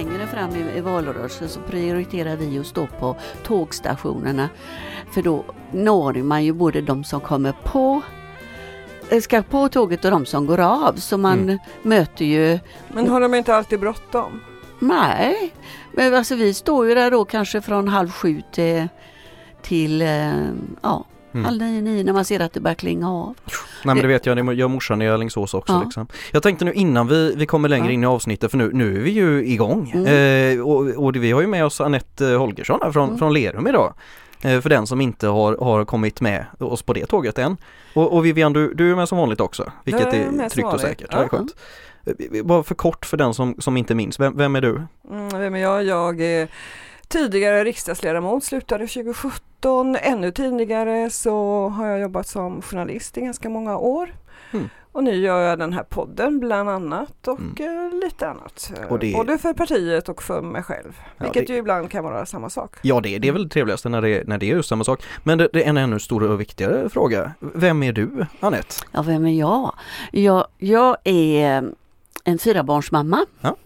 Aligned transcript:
längre 0.00 0.26
fram 0.26 0.50
i, 0.56 0.78
i 0.78 0.80
valrörelsen 0.80 1.48
så 1.48 1.60
prioriterar 1.60 2.36
vi 2.36 2.58
att 2.58 2.66
stå 2.66 2.86
på 2.86 3.16
tågstationerna. 3.42 4.48
För 5.10 5.22
då 5.22 5.44
når 5.72 6.14
man 6.14 6.44
ju 6.44 6.52
både 6.52 6.80
de 6.80 7.04
som 7.04 7.20
kommer 7.20 7.52
på 7.64 8.02
eh, 9.10 9.20
ska 9.20 9.42
på 9.42 9.68
tåget 9.68 10.04
och 10.04 10.10
de 10.10 10.26
som 10.26 10.46
går 10.46 10.60
av 10.60 10.94
så 10.96 11.18
man 11.18 11.38
Mm. 11.38 11.58
möter 11.82 12.24
ju 12.24 12.58
Men 12.94 13.08
har 13.08 13.20
de 13.20 13.34
inte 13.34 13.54
alltid 13.54 13.80
bråttom? 13.80 14.40
Nej, 14.78 15.52
men 15.92 16.14
alltså 16.14 16.34
vi 16.34 16.54
står 16.54 16.88
ju 16.88 16.94
där 16.94 17.10
då 17.10 17.24
kanske 17.24 17.60
från 17.60 17.88
halv 17.88 18.10
sju 18.10 18.42
till, 18.52 18.88
till 19.62 20.02
eh, 20.02 20.44
ja, 20.82 21.04
Mm. 21.34 21.44
halv 21.44 21.58
nio, 21.62 21.80
nio 21.80 22.04
när 22.04 22.12
man 22.12 22.24
ser 22.24 22.40
att 22.40 22.52
det 22.52 22.60
börjar 22.60 22.74
klinga 22.74 23.10
av. 23.12 23.34
Nej 23.84 23.94
men 23.94 23.96
det 23.96 24.06
vet 24.08 24.26
jag, 24.26 24.36
det 24.46 24.54
gör 24.54 24.68
morsan 24.68 25.02
i 25.02 25.08
Alingsås 25.08 25.54
också 25.54 25.72
Ja. 25.72 25.82
liksom. 25.84 26.06
Jag 26.32 26.42
tänkte 26.42 26.64
nu 26.64 26.72
innan 26.72 27.08
vi, 27.08 27.34
vi 27.36 27.46
kommer 27.46 27.68
längre 27.68 27.86
Ja. 27.86 27.92
in 27.92 28.02
i 28.02 28.06
avsnittet 28.06 28.50
för 28.50 28.58
nu, 28.58 28.70
nu 28.72 28.96
är 28.96 29.00
vi 29.00 29.10
ju 29.10 29.46
igång. 29.46 29.90
Mm. 29.94 30.58
Eh, 30.58 30.66
och, 30.66 31.04
och 31.06 31.16
vi 31.16 31.32
har 31.32 31.40
ju 31.40 31.46
med 31.46 31.64
oss 31.64 31.80
Anette 31.80 32.24
Holgersson 32.26 32.80
här 32.82 32.92
från, 32.92 33.04
Mm. 33.08 33.18
från 33.18 33.32
Lerum 33.34 33.66
idag. 33.66 33.94
Eh, 34.42 34.60
för 34.60 34.68
den 34.70 34.86
som 34.86 35.00
inte 35.00 35.26
har, 35.26 35.56
har 35.56 35.84
kommit 35.84 36.20
med 36.20 36.46
oss 36.58 36.82
på 36.82 36.92
det 36.92 37.06
tåget 37.06 37.38
än. 37.38 37.56
Och, 37.94 38.12
och 38.16 38.24
Vivian 38.26 38.52
du, 38.52 38.74
du 38.74 38.90
är 38.92 38.96
med 38.96 39.08
som 39.08 39.18
vanligt 39.18 39.40
också, 39.40 39.72
vilket 39.84 40.02
Jag 40.06 40.14
är 40.14 40.26
är, 40.26 40.30
med 40.30 40.40
som 40.40 40.50
tryggt 40.50 40.64
och 40.66 40.70
vanligt. 40.72 40.86
säkert. 40.86 41.08
Ja. 41.10 41.16
Det 41.16 41.22
är 41.22 41.28
Ja. 41.32 41.38
skönt. 41.38 41.56
Eh, 42.34 42.42
Bara 42.44 42.62
för 42.62 42.74
kort 42.74 43.06
för 43.06 43.16
den 43.16 43.34
som, 43.34 43.54
som 43.58 43.76
inte 43.76 43.94
minns, 43.94 44.20
vem, 44.20 44.36
vem 44.36 44.56
är 44.56 44.60
du? 44.60 44.82
Mm, 45.10 45.28
vem 45.40 45.54
är 45.54 45.58
jag? 45.58 45.84
Jag 45.84 46.20
är 46.20 46.48
tidigare 47.10 47.64
riksdagsledamot, 47.64 48.44
slutade 48.44 48.86
2017. 48.86 49.96
Ännu 49.96 50.30
tidigare 50.32 51.10
så 51.10 51.68
har 51.68 51.86
jag 51.86 52.00
jobbat 52.00 52.26
som 52.28 52.62
journalist 52.62 53.18
i 53.18 53.20
ganska 53.20 53.48
många 53.48 53.76
år. 53.76 54.14
Mm. 54.52 54.68
Och 54.92 55.04
nu 55.04 55.14
gör 55.14 55.40
jag 55.40 55.58
den 55.58 55.72
här 55.72 55.82
podden 55.82 56.38
bland 56.40 56.68
annat 56.70 57.28
och 57.28 57.60
eh, 57.60 57.90
lite 58.04 58.28
annat. 58.28 58.72
Eh, 58.80 58.86
Och 58.92 58.98
det- 58.98 59.12
Både 59.12 59.38
för 59.38 59.52
partiet 59.54 60.08
och 60.08 60.22
för 60.22 60.42
mig 60.42 60.62
själv. 60.62 61.00
Ja, 61.16 61.24
Vilket 61.24 61.46
det- 61.46 61.52
ju 61.52 61.58
ibland 61.58 61.90
kan 61.90 62.04
vara 62.04 62.26
samma 62.26 62.50
sak. 62.50 62.76
Ja 62.82 63.00
det, 63.00 63.18
det 63.18 63.28
är 63.28 63.32
väl 63.32 63.42
det 63.42 63.48
trevligaste 63.48 63.88
när 63.88 64.02
det, 64.02 64.26
när 64.28 64.38
det 64.38 64.46
är 64.50 64.54
just 64.56 64.68
samma 64.68 64.84
sak. 64.84 65.02
Men 65.24 65.38
det, 65.38 65.48
det 65.52 65.64
är 65.64 65.68
en 65.68 65.76
ännu 65.76 65.98
större 65.98 66.28
och 66.28 66.40
viktigare 66.40 66.88
fråga. 66.88 67.32
Vem 67.40 67.82
är 67.82 67.92
du 67.92 68.26
Anette? 68.40 68.74
Ja, 68.92 69.02
vem 69.02 69.26
är 69.26 69.38
jag? 69.38 69.74
Jag, 70.12 70.46
jag 70.58 70.96
är 71.04 71.72
en 72.24 72.38
fyrabarnsmamma 72.38 73.26
Ja. 73.40 73.56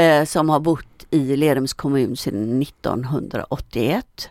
eh, 0.00 0.24
som 0.24 0.48
har 0.50 0.60
bott 0.60 0.86
i 1.12 1.36
Lerums 1.36 1.72
kommun 1.72 2.16
sedan 2.16 2.62
1981 2.62 4.30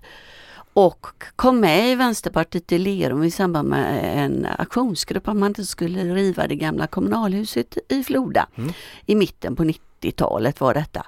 och 0.74 1.08
kom 1.36 1.60
med 1.60 1.92
i 1.92 1.96
Vänsterpartiet 1.96 2.72
i 2.72 2.78
Lerum 2.78 3.24
i 3.24 3.32
samband 3.32 3.70
med 3.70 4.24
en 4.24 4.48
aktionsgrupp 4.58 5.28
att 5.28 5.36
man 5.36 5.48
inte 5.50 5.66
skulle 5.66 6.16
riva 6.16 6.48
det 6.48 6.56
gamla 6.56 6.88
kommunalhuset 6.88 7.78
i 7.90 8.04
Floda. 8.04 8.48
Mm. 8.56 8.74
I 9.06 9.16
mitten 9.16 9.56
på 9.56 9.64
90-talet 9.64 10.62
var 10.62 10.74
detta. 10.74 11.06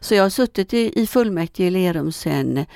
Så 0.00 0.14
jag 0.14 0.22
har 0.22 0.30
suttit 0.30 0.74
i, 0.74 1.02
i 1.02 1.06
fullmäktige 1.06 1.66
i 1.66 1.70
Lerum 1.70 2.12
sedan 2.12 2.66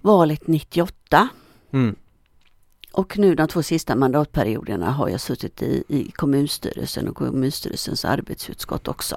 valet 0.00 0.46
98. 0.46 1.28
Mm. 1.72 1.96
Och 2.92 3.18
nu 3.18 3.34
de 3.34 3.48
två 3.48 3.62
sista 3.62 3.96
mandatperioderna 3.96 4.90
har 4.90 5.08
jag 5.08 5.20
suttit 5.20 5.62
i, 5.62 5.84
i 5.88 6.10
kommunstyrelsen 6.10 7.08
och 7.08 7.16
kommunstyrelsens 7.16 8.04
arbetsutskott 8.04 8.88
också. 8.88 9.16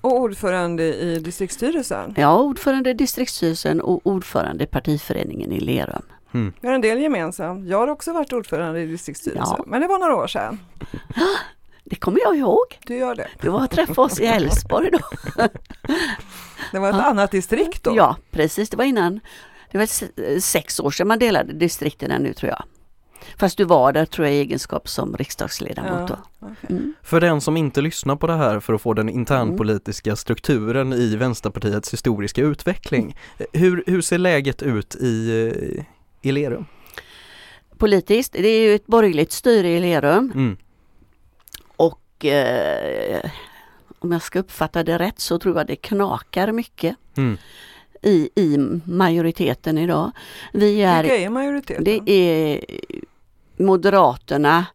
Och 0.00 0.20
ordförande 0.20 0.82
i 0.94 1.18
distriktsstyrelsen. 1.18 2.14
Är 2.16 2.30
ordförande 2.32 2.90
i 2.90 2.94
distriktsstyrelsen 2.94 3.80
och 3.80 4.00
ordförande 4.06 4.64
i 4.64 4.66
partiföreningen 4.66 5.52
i 5.52 5.60
Lerum. 5.60 6.02
Mm. 6.34 6.52
Vi 6.60 6.68
har 6.68 6.74
en 6.74 6.80
del 6.80 6.98
gemensamt. 7.00 7.68
Jag 7.68 7.78
har 7.78 7.88
också 7.88 8.12
varit 8.12 8.32
ordförande 8.32 8.80
i 8.80 8.86
distriktsstyrelsen. 8.86 9.54
Ja. 9.58 9.64
Men 9.66 9.80
det 9.80 9.86
var 9.86 9.98
några 9.98 10.16
år 10.16 10.26
sedan. 10.26 10.58
Det 11.84 11.96
kommer 11.96 12.20
jag 12.20 12.36
ihåg. 12.36 12.78
Du 12.86 12.96
gör 12.96 13.14
det. 13.14 13.28
Du 13.40 13.48
var 13.48 13.64
och 13.64 13.70
träffade 13.70 14.00
oss 14.00 14.20
i 14.20 14.26
Älvsborg 14.26 14.90
då. 14.90 14.98
Det 16.72 16.78
var 16.78 16.88
ett 16.90 16.96
Ja. 16.96 17.02
annat 17.02 17.30
distrikt 17.30 17.82
då. 17.84 17.96
Ja, 17.96 18.16
precis. 18.30 18.70
Det 18.70 18.76
var 18.76 18.84
innan. 18.84 19.20
Det 19.72 19.78
var 19.78 19.86
se- 19.86 20.40
sex 20.40 20.80
år 20.80 20.90
sedan 20.90 21.08
man 21.08 21.18
delade 21.18 21.52
distrikten 21.52 22.22
nu 22.22 22.32
tror 22.32 22.50
jag. 22.50 22.62
Fast 23.38 23.56
du 23.58 23.64
var 23.64 23.92
där 23.92 24.04
tror 24.06 24.26
jag 24.26 24.36
i 24.36 24.38
egenskap 24.38 24.88
som 24.88 25.16
riksdagsledamot 25.16 26.08
då. 26.08 26.16
okej. 26.40 26.54
Mm. 26.70 26.94
För 27.02 27.20
den 27.20 27.40
som 27.40 27.56
inte 27.56 27.80
lyssnar 27.80 28.16
på 28.16 28.26
det 28.26 28.36
här 28.36 28.60
för 28.60 28.72
att 28.74 28.82
få 28.82 28.94
den 28.94 29.08
internpolitiska 29.08 30.16
strukturen 30.16 30.92
i 30.92 31.16
Vänsterpartiets 31.16 31.92
historiska 31.92 32.42
utveckling. 32.42 33.16
Hur, 33.52 33.84
hur 33.86 34.00
ser 34.00 34.18
läget 34.18 34.62
ut 34.62 34.94
i, 34.94 35.30
eh, 35.76 35.84
i 36.28 36.32
Lerum? 36.32 36.66
Politiskt, 37.78 38.32
det 38.32 38.48
är 38.48 38.60
ju 38.62 38.74
ett 38.74 38.86
borgerligt 38.86 39.32
styre 39.32 39.68
i 39.68 39.80
Lerum. 39.80 40.32
Mm. 40.34 40.56
Och 41.76 42.24
eh, 42.24 43.30
om 43.98 44.12
jag 44.12 44.22
ska 44.22 44.38
uppfatta 44.38 44.82
det 44.84 44.98
rätt 44.98 45.20
så 45.20 45.38
tror 45.38 45.56
jag 45.56 45.66
det 45.66 45.76
knakar 45.76 46.52
mycket 46.52 46.96
Mm. 47.16 47.36
i, 48.02 48.30
i 48.34 48.56
majoriteten 48.84 49.78
idag. 49.78 50.10
Vi 50.52 50.82
är, 50.82 51.02
Vilka 51.02 51.16
är 51.16 51.28
majoriteten? 51.30 51.84
det 51.84 52.10
är 52.10 52.60
Moderaterna, 53.60 54.66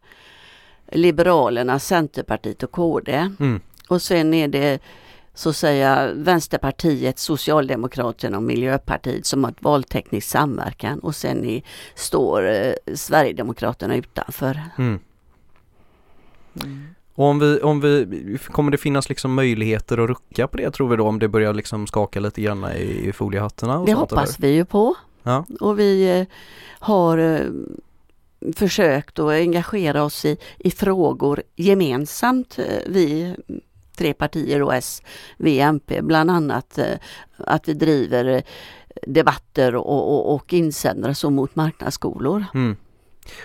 Liberalerna, 0.92 1.78
Centerpartiet 1.78 2.62
och 2.62 2.70
KD. 2.70 3.30
Mm. 3.40 3.60
Och 3.88 4.02
sen 4.02 4.34
är 4.34 4.48
det 4.48 4.82
så 5.34 5.48
att 5.48 5.56
säga 5.56 6.12
Vänsterpartiet, 6.14 7.18
Socialdemokraterna 7.18 8.36
och 8.36 8.42
Miljöpartiet 8.42 9.26
som 9.26 9.44
har 9.44 9.50
ett 9.50 9.62
valteknisk 9.62 10.28
samverkan 10.28 10.98
och 10.98 11.14
sen 11.14 11.44
i, 11.44 11.64
står 11.94 12.50
eh, 12.50 12.72
Sverigedemokraterna 12.94 13.96
utanför. 13.96 14.60
Mm. 14.78 14.98
Mm. 16.62 16.86
Och 17.14 17.24
om 17.24 17.38
vi, 17.38 17.60
om 17.60 17.80
vi, 17.80 18.38
kommer 18.50 18.70
det 18.70 18.78
finnas 18.78 19.08
liksom 19.08 19.34
möjligheter 19.34 19.98
att 19.98 20.08
rucka 20.08 20.46
på 20.46 20.56
det 20.56 20.70
tror 20.70 20.88
vi 20.88 20.96
då 20.96 21.06
om 21.06 21.18
det 21.18 21.28
börjar 21.28 21.54
liksom 21.54 21.86
skaka 21.86 22.20
lite 22.20 22.42
grann 22.42 22.64
i, 22.72 23.12
foliehattarna? 23.14 23.78
Och 23.78 23.86
Det 23.86 23.92
sånt, 23.92 24.10
hoppas 24.10 24.38
eller? 24.38 24.48
vi 24.48 24.54
ju 24.54 24.64
på. 24.64 24.94
Ja. 25.22 25.44
Och 25.60 25.78
vi 25.78 26.20
eh, 26.20 26.26
har 26.78 27.18
eh, 27.18 27.40
försökt 28.56 29.18
att 29.18 29.30
engagera 29.30 30.04
oss 30.04 30.24
i, 30.24 30.36
i 30.58 30.70
frågor 30.70 31.42
gemensamt, 31.56 32.58
eh, 32.58 32.64
vi 32.86 33.36
tre 33.96 34.12
partier 34.14 34.62
och 34.62 34.74
S, 34.74 35.02
V, 35.38 35.60
MP, 35.60 36.02
bland 36.02 36.30
annat 36.30 36.78
eh, 36.78 36.84
att 37.36 37.68
vi 37.68 37.72
driver 37.72 38.24
eh, 38.24 38.42
debatter 39.06 39.74
och, 39.74 39.86
och, 40.14 40.34
och 40.34 40.52
insändare 40.52 41.14
så 41.14 41.30
mot 41.30 41.56
marknadsskolor. 41.56 42.44
Mm. 42.54 42.76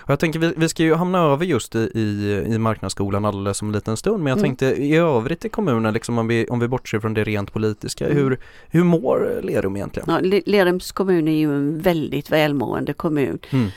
Och 0.02 0.10
jag 0.10 0.18
tänker 0.18 0.38
vi, 0.38 0.54
vi 0.56 0.68
ska 0.68 0.82
ju 0.82 0.94
hamna 0.94 1.18
över 1.18 1.44
just 1.44 1.74
i, 1.74 1.78
i, 1.78 2.44
i 2.54 2.58
marknadsskolan 2.58 3.24
alldeles 3.24 3.62
om 3.62 3.68
en 3.68 3.72
liten 3.74 3.96
stund 3.96 4.22
men 4.22 4.30
jag 4.30 4.38
Mm. 4.38 4.48
tänkte 4.50 4.66
i 4.66 4.96
övrigt 4.96 5.44
i 5.44 5.48
kommunen 5.48 5.94
liksom 5.94 6.18
om 6.18 6.26
vi, 6.28 6.46
om 6.46 6.60
vi 6.60 6.68
bortser 6.68 7.00
från 7.00 7.14
det 7.14 7.24
rent 7.24 7.52
politiska, 7.52 8.04
Mm. 8.06 8.16
hur, 8.16 8.38
hur 8.70 8.84
mår 8.84 9.40
Lerum 9.42 9.76
egentligen? 9.76 10.08
Ja, 10.10 10.20
Le- 10.20 10.42
Lerums 10.46 10.92
kommun 10.92 11.28
är 11.28 11.36
ju 11.36 11.54
en 11.56 11.78
väldigt 11.80 12.30
välmående 12.30 12.92
kommun. 12.92 13.38
Mm. 13.50 13.68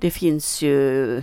Det 0.00 0.10
finns 0.10 0.62
ju 0.62 1.22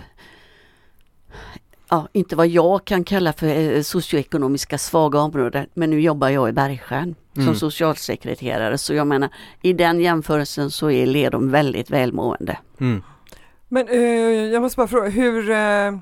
Ja, 1.88 2.08
inte 2.12 2.36
vad 2.36 2.46
jag 2.46 2.84
kan 2.84 3.04
kalla 3.04 3.32
för 3.32 3.46
eh, 3.46 3.82
socioekonomiska 3.82 4.78
svaga 4.78 5.18
områden, 5.20 5.66
men 5.74 5.90
nu 5.90 6.00
jobbar 6.00 6.28
jag 6.28 6.48
i 6.48 6.52
Bergskärn 6.52 7.14
som 7.34 7.42
Mm. 7.42 7.54
socialsekreterare 7.54 8.78
så 8.78 8.94
jag 8.94 9.06
menar 9.06 9.28
i 9.62 9.72
den 9.72 10.00
jämförelsen 10.00 10.70
så 10.70 10.90
är 10.90 11.06
Lerum 11.06 11.50
väldigt 11.50 11.90
välmående. 11.90 12.58
Mm. 12.80 13.02
Men 13.68 13.88
eh, 13.88 13.98
jag 14.52 14.62
måste 14.62 14.76
bara 14.76 14.88
fråga, 14.88 15.08
hur, 15.08 15.50
eh, 15.50 15.98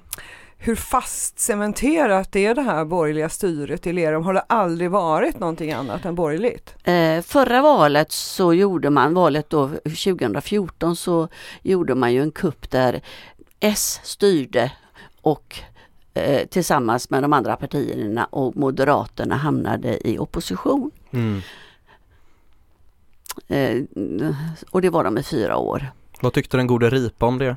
hur 0.58 0.76
fast 0.76 1.38
cementerat 1.38 2.36
är 2.36 2.54
det 2.54 2.62
här 2.62 2.84
borgerliga 2.84 3.28
styret 3.28 3.86
i 3.86 3.92
Lerum? 3.92 4.22
Har 4.22 4.34
det 4.34 4.40
aldrig 4.40 4.90
varit 4.90 5.40
någonting 5.40 5.72
annat 5.72 6.04
än 6.04 6.14
borgerligt? 6.14 6.74
Eh, 6.84 7.22
förra 7.22 7.62
valet 7.62 8.12
så 8.12 8.54
gjorde 8.54 8.90
man, 8.90 9.14
valet 9.14 9.50
då 9.50 9.68
2014 9.68 10.96
så 10.96 11.28
gjorde 11.62 11.94
man 11.94 12.12
ju 12.12 12.22
en 12.22 12.30
kupp 12.30 12.70
där 12.70 13.02
S 13.60 14.00
styrde 14.02 14.72
och 15.20 15.56
eh, 16.14 16.46
tillsammans 16.46 17.10
med 17.10 17.22
de 17.22 17.32
andra 17.32 17.56
partierna 17.56 18.24
och 18.24 18.56
Moderaterna 18.56 19.36
hamnade 19.36 20.08
i 20.08 20.18
opposition. 20.18 20.90
Mm. 21.10 21.40
Eh, 23.48 23.82
och 24.70 24.82
det 24.82 24.90
var 24.90 25.04
de 25.04 25.18
i 25.18 25.22
fyra 25.22 25.56
år. 25.56 25.92
Vad 26.24 26.32
tyckte 26.32 26.56
den 26.56 26.66
gode 26.66 26.90
Ripa 26.90 27.26
om 27.26 27.38
det? 27.38 27.56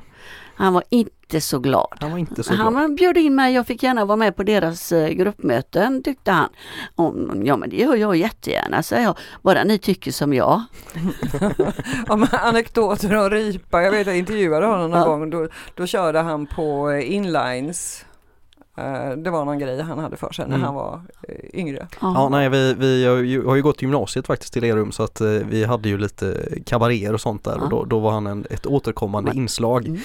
Han 0.54 0.72
var 0.74 0.82
inte 0.90 1.40
så 1.40 1.58
glad. 1.58 1.96
Han 2.00 2.10
var 2.10 2.18
inte 2.18 2.42
så 2.42 2.54
Han 2.54 2.72
glad. 2.74 2.94
bjöd 2.94 3.16
in 3.16 3.34
mig, 3.34 3.54
jag 3.54 3.66
fick 3.66 3.82
gärna 3.82 4.04
vara 4.04 4.16
med 4.16 4.36
på 4.36 4.42
deras 4.42 4.92
eh, 4.92 5.08
gruppmöten 5.08 6.02
tyckte 6.02 6.30
han. 6.32 6.48
Om, 6.94 7.42
ja 7.44 7.56
men 7.56 7.70
det 7.70 7.76
gör 7.76 7.96
jag 7.96 8.16
jättegärna, 8.16 8.82
säger 8.82 9.02
jag. 9.04 9.18
Bara 9.42 9.64
ni 9.64 9.78
tycker 9.78 10.12
som 10.12 10.34
jag. 10.34 10.62
Om 12.08 12.26
anekdoter 12.32 13.14
om 13.16 13.30
Ripa, 13.30 13.82
jag 13.82 13.90
vet 13.90 14.06
jag 14.06 14.18
intervjuade 14.18 14.66
honom 14.66 14.90
någon 14.90 15.00
Ja. 15.00 15.06
gång, 15.06 15.30
då, 15.30 15.48
då 15.74 15.86
körde 15.86 16.18
han 16.18 16.46
på 16.46 16.90
eh, 16.90 17.12
inlines. 17.14 18.04
Eh, 18.78 19.16
Det 19.16 19.30
var 19.30 19.44
någon 19.44 19.58
grej 19.58 19.80
han 19.82 19.98
hade 19.98 20.16
för 20.16 20.32
sig 20.32 20.44
när 20.48 20.54
Mm. 20.54 20.64
han 20.64 20.74
var 20.74 21.00
eh, 21.28 21.60
yngre. 21.60 21.88
Ja, 22.00 22.28
nej, 22.28 22.48
vi, 22.48 22.74
vi 22.74 23.04
har 23.06 23.16
ju, 23.16 23.46
har 23.46 23.56
ju 23.56 23.62
gått 23.62 23.82
gymnasiet 23.82 24.26
faktiskt 24.26 24.56
i 24.56 24.60
Lerum 24.60 24.92
så 24.92 25.02
att 25.02 25.20
eh, 25.20 25.28
vi 25.28 25.64
hade 25.64 25.88
ju 25.88 25.98
lite 25.98 26.48
kabaréer 26.66 27.12
och 27.14 27.20
sånt 27.20 27.44
där 27.44 27.56
Ja. 27.56 27.62
och 27.64 27.70
då, 27.70 27.84
då 27.84 27.98
var 27.98 28.10
han 28.10 28.26
en, 28.26 28.44
ett 28.50 28.66
återkommande 28.66 29.30
Men- 29.30 29.38
inslag 29.38 29.86
Mm. 29.86 30.00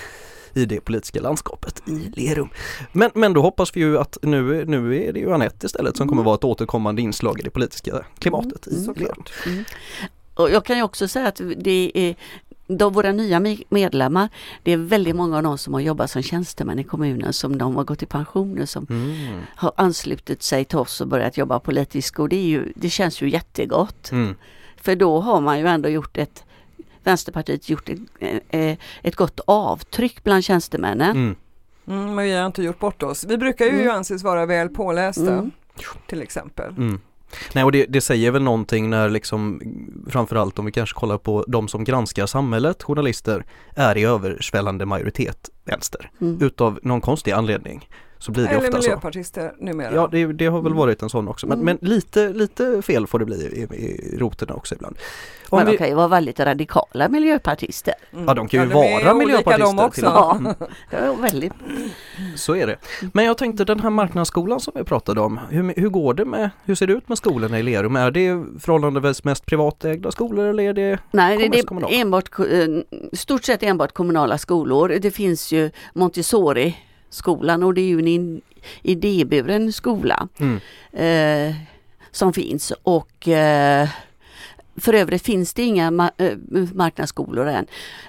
i 0.54 0.66
det 0.66 0.82
politiska 0.82 1.22
landskapet 1.22 1.82
i 1.88 2.12
Lerum. 2.22 2.50
Men, 2.92 3.10
men 3.14 3.34
då 3.34 3.42
hoppas 3.42 3.76
vi 3.76 3.80
ju 3.80 3.98
att 4.00 4.18
nu, 4.22 4.66
nu 4.66 5.04
är 5.04 5.14
det 5.14 5.20
ju 5.20 5.34
Anette 5.34 5.66
istället 5.66 5.98
som 5.98 6.08
kommer 6.08 6.24
vara 6.24 6.36
ett 6.36 6.44
återkommande 6.44 7.02
inslag 7.02 7.40
i 7.40 7.44
det 7.44 7.50
politiska 7.50 8.06
klimatet 8.20 8.68
i 8.68 8.84
Såklart. 8.84 8.98
Lerum. 9.00 9.24
Mm. 9.48 9.64
Och 10.36 10.52
jag 10.52 10.66
kan 10.66 10.78
ju 10.78 10.84
också 10.84 11.08
säga 11.08 11.28
att 11.28 11.42
det 11.58 11.92
är 11.94 12.16
de, 12.68 12.94
våra 12.94 13.12
nya 13.12 13.40
me- 13.40 13.64
medlemmar, 13.70 14.30
det 14.64 14.72
är 14.72 14.78
väldigt 14.78 15.16
många 15.16 15.38
av 15.38 15.44
dem 15.44 15.58
som 15.58 15.74
har 15.74 15.82
jobbat 15.82 16.12
som 16.12 16.22
tjänstemän 16.22 16.80
i 16.80 16.84
kommunen 16.84 17.34
som 17.34 17.58
de 17.58 17.76
har 17.76 17.84
gått 17.84 18.04
i 18.04 18.06
pensioner 18.06 18.66
som 18.66 18.88
Mm. 18.90 19.42
har 19.56 19.72
anslutit 19.76 20.44
sig 20.44 20.66
till 20.66 20.78
oss 20.78 21.02
och 21.02 21.08
börjat 21.08 21.38
jobba 21.38 21.60
politiskt 21.60 22.20
och 22.20 22.30
det, 22.30 22.36
är 22.36 22.44
ju, 22.48 22.74
det 22.76 22.90
känns 22.90 23.22
ju 23.22 23.30
jättegott. 23.30 24.12
Mm. 24.12 24.36
För 24.78 24.96
då 24.96 25.20
har 25.20 25.42
man 25.42 25.60
ju 25.60 25.68
ändå 25.68 25.90
gjort 25.90 26.18
ett 26.18 26.44
Vänsterpartiet 27.04 27.70
gjort 27.70 27.90
ett, 27.90 28.00
eh, 28.50 28.78
ett 29.02 29.16
gott 29.16 29.40
avtryck 29.48 30.24
bland 30.24 30.44
tjänstemännen. 30.44 31.12
Mm. 31.12 31.36
Mm, 31.88 32.16
men 32.16 32.26
vi 32.26 32.34
har 32.34 32.46
inte 32.46 32.64
gjort 32.64 32.80
bort 32.80 33.04
oss. 33.04 33.24
Vi 33.24 33.38
brukar 33.38 33.66
ju 33.66 33.82
Mm. 33.82 33.96
anses 33.96 34.24
vara 34.24 34.46
väl 34.46 34.70
pålästa 34.70 35.34
Mm. 35.34 35.52
till 36.08 36.22
exempel. 36.22 36.74
Nej 37.54 37.64
och 37.64 37.72
det, 37.72 37.86
det 37.90 38.02
säger 38.02 38.32
väl 38.32 38.44
någonting 38.44 38.90
när 38.90 39.10
liksom 39.10 39.62
framförallt 40.10 40.60
om 40.60 40.66
vi 40.66 40.72
kanske 40.72 41.00
kollar 41.00 41.18
på 41.18 41.46
de 41.48 41.68
som 41.68 41.84
granskar 41.84 42.26
samhället, 42.26 42.84
journalister, 42.84 43.46
är 43.76 43.98
i 43.98 44.04
översvällande 44.04 44.86
majoritet 44.86 45.50
vänster. 45.66 46.12
Mm. 46.22 46.42
Utav 46.42 46.80
någon 46.84 47.02
konstig 47.02 47.32
anledning 47.32 47.88
så 48.24 48.32
blir 48.32 48.44
det 48.44 48.50
Eller 48.50 48.60
ofta 48.60 48.72
så. 48.72 48.78
miljöpartister 48.78 49.54
numera. 49.60 49.94
Ja 49.96 50.10
det, 50.12 50.26
det 50.26 50.46
har 50.46 50.62
väl 50.62 50.72
Mm. 50.72 50.78
varit 50.78 51.02
en 51.02 51.10
sån 51.10 51.28
också 51.28 51.48
men, 51.48 51.60
Mm. 51.62 51.78
men 51.82 51.90
lite, 51.90 52.30
lite 52.30 52.82
fel 52.82 53.08
får 53.08 53.20
det 53.20 53.26
bli 53.26 53.36
i, 53.36 53.62
i 53.76 54.18
roterna 54.20 54.54
också 54.54 54.76
ibland. 54.76 54.96
Om 55.50 55.58
Men 55.58 55.66
de 55.66 55.72
vi, 55.72 55.78
kan 55.78 55.88
ju 55.88 55.94
vara 55.94 56.08
väldigt 56.08 56.40
radikala 56.40 57.10
miljöpartister. 57.10 57.94
Mm. 58.14 58.26
Ja, 58.28 58.34
de 58.34 58.48
kan 58.48 58.60
ju 58.64 58.70
de 58.70 58.78
är 58.78 59.04
vara 59.04 59.14
miljöpartister 59.14 59.76
de 59.76 59.80
också. 59.86 60.06
Ja, 60.92 61.14
väldigt. 61.22 61.54
så 62.36 62.56
är 62.56 62.68
det. 62.68 62.78
Men 63.14 63.26
jag 63.26 63.38
tänkte 63.38 63.66
den 63.66 63.80
här 63.80 63.90
marknadsskolan 63.90 64.60
som 64.60 64.74
vi 64.76 64.84
pratade 64.84 65.22
om, 65.22 65.40
hur, 65.50 65.74
hur 65.82 65.90
går 65.90 66.14
det 66.14 66.26
med, 66.26 66.50
hur 66.66 66.76
ser 66.76 66.88
det 66.88 66.94
ut 66.94 67.10
med 67.10 67.18
skolorna 67.18 67.60
i 67.60 67.64
Lerum? 67.64 67.96
Är 67.96 68.12
det 68.12 68.44
förhållandevis 68.60 69.24
mest 69.24 69.46
privatägda 69.46 70.12
skolor 70.12 70.46
eller 70.46 70.64
är 70.64 70.74
det 70.74 71.00
Nej, 71.12 71.38
det, 71.38 71.48
det 71.48 71.60
är 71.60 71.64
kommunala? 71.64 71.96
enbart, 71.96 72.40
eh, 72.40 72.46
stort 73.14 73.44
sett 73.44 73.64
enbart 73.64 73.92
kommunala 73.94 74.38
skolor. 74.38 74.98
Det 75.02 75.12
finns 75.12 75.52
ju 75.52 75.72
Montessori 75.94 76.78
skolan 77.14 77.64
och 77.64 77.74
det 77.74 77.82
är 77.82 77.86
ju 77.86 78.00
en 78.16 78.42
idéburen 78.82 79.74
skola 79.74 80.28
mm. 80.38 80.60
eh, 80.92 81.56
som 82.12 82.34
finns 82.34 82.74
och 82.84 83.28
eh, 83.28 83.90
för 84.76 84.94
övrigt 84.94 85.26
finns 85.26 85.54
det 85.54 85.64
inga 85.64 85.92
ma- 85.92 86.12
eh, 86.18 86.38
marknadsskolor 86.74 87.48
än. 87.48 87.66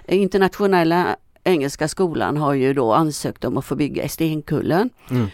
Internationella 0.08 1.16
Engelska 1.44 1.88
skolan 1.88 2.36
har 2.36 2.54
ju 2.54 2.74
då 2.74 2.92
ansökt 2.92 3.44
om 3.44 3.56
att 3.56 3.64
få 3.64 3.74
bygga 3.76 4.04
i 4.04 4.08
Stenkullen. 4.08 4.90
Mm. 5.10 5.28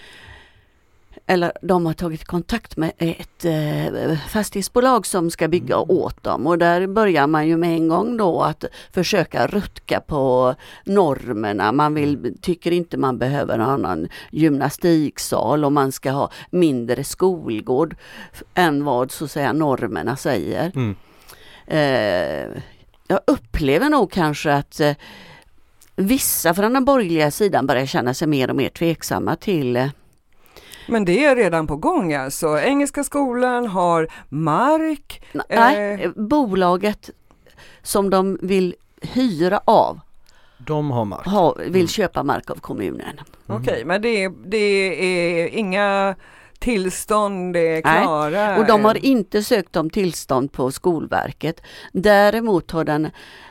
Eller 1.30 1.52
de 1.62 1.86
har 1.86 1.92
tagit 1.92 2.24
kontakt 2.24 2.76
med 2.76 2.92
ett 2.98 3.44
eh, 3.44 4.18
fastighetsbolag 4.28 5.06
som 5.06 5.30
ska 5.30 5.48
bygga 5.48 5.74
Mm. 5.74 5.90
åt 5.90 6.22
dem 6.22 6.46
och 6.46 6.58
där 6.58 6.86
börjar 6.86 7.26
man 7.26 7.48
ju 7.48 7.56
med 7.56 7.74
en 7.74 7.88
gång 7.88 8.16
då 8.16 8.42
att 8.42 8.64
försöka 8.92 9.46
rucka 9.46 10.00
på 10.00 10.54
normerna. 10.84 11.72
Man 11.72 11.94
vill, 11.94 12.16
Mm. 12.16 12.34
tycker 12.42 12.72
inte 12.72 12.96
man 12.96 13.18
behöver 13.18 13.54
en 13.54 13.60
annan 13.60 14.08
gymnastiksal 14.30 15.64
och 15.64 15.72
man 15.72 15.92
ska 15.92 16.10
ha 16.10 16.30
mindre 16.50 17.04
skolgård 17.04 17.96
än 18.54 18.84
vad 18.84 19.10
så 19.10 19.24
att 19.24 19.30
säga 19.30 19.52
normerna 19.52 20.16
säger. 20.16 20.72
Mm. 20.74 20.96
Eh, 21.66 22.62
jag 23.08 23.20
upplever 23.26 23.88
nog 23.88 24.12
kanske 24.12 24.52
att 24.54 24.80
eh, 24.80 24.92
vissa 25.96 26.54
från 26.54 26.72
den 26.72 26.84
borgerliga 26.84 27.30
sidan 27.30 27.66
börjar 27.66 27.86
känna 27.86 28.14
sig 28.14 28.28
mer 28.28 28.50
och 28.50 28.56
mer 28.56 28.68
tveksamma 28.68 29.36
till 29.36 29.90
Men 30.90 31.04
det 31.04 31.24
är 31.24 31.36
redan 31.36 31.66
på 31.66 31.76
gång 31.76 32.12
alltså. 32.14 32.58
Engelska 32.60 33.04
skolan 33.04 33.66
har 33.66 34.08
mark. 34.28 35.22
Nej, 35.48 36.02
Eh. 36.04 36.10
bolaget 36.16 37.10
som 37.82 38.10
de 38.10 38.38
vill 38.42 38.74
hyra 39.02 39.60
av 39.64 40.00
De 40.58 40.90
har 40.90 41.04
mark. 41.04 41.26
ha, 41.26 41.54
vill 41.54 41.66
Mm. 41.74 41.86
köpa 41.88 42.22
mark 42.22 42.50
av 42.50 42.54
kommunen. 42.60 43.20
Mm. 43.48 43.62
Okej, 43.62 43.84
men 43.84 44.02
det 44.02 44.24
är, 44.24 44.32
det 44.46 44.56
är 45.04 45.48
inga 45.48 46.14
tillstånd, 46.58 47.52
det 47.54 47.60
är 47.60 47.82
Nej, 47.84 48.02
klara. 48.02 48.58
Och 48.58 48.66
de 48.66 48.84
har 48.84 49.04
inte 49.06 49.42
sökt 49.42 49.76
om 49.76 49.90
tillstånd 49.90 50.52
på 50.52 50.70
Skolverket. 50.72 51.60
Däremot 51.92 52.70
har 52.70 52.84
den, 52.84 53.04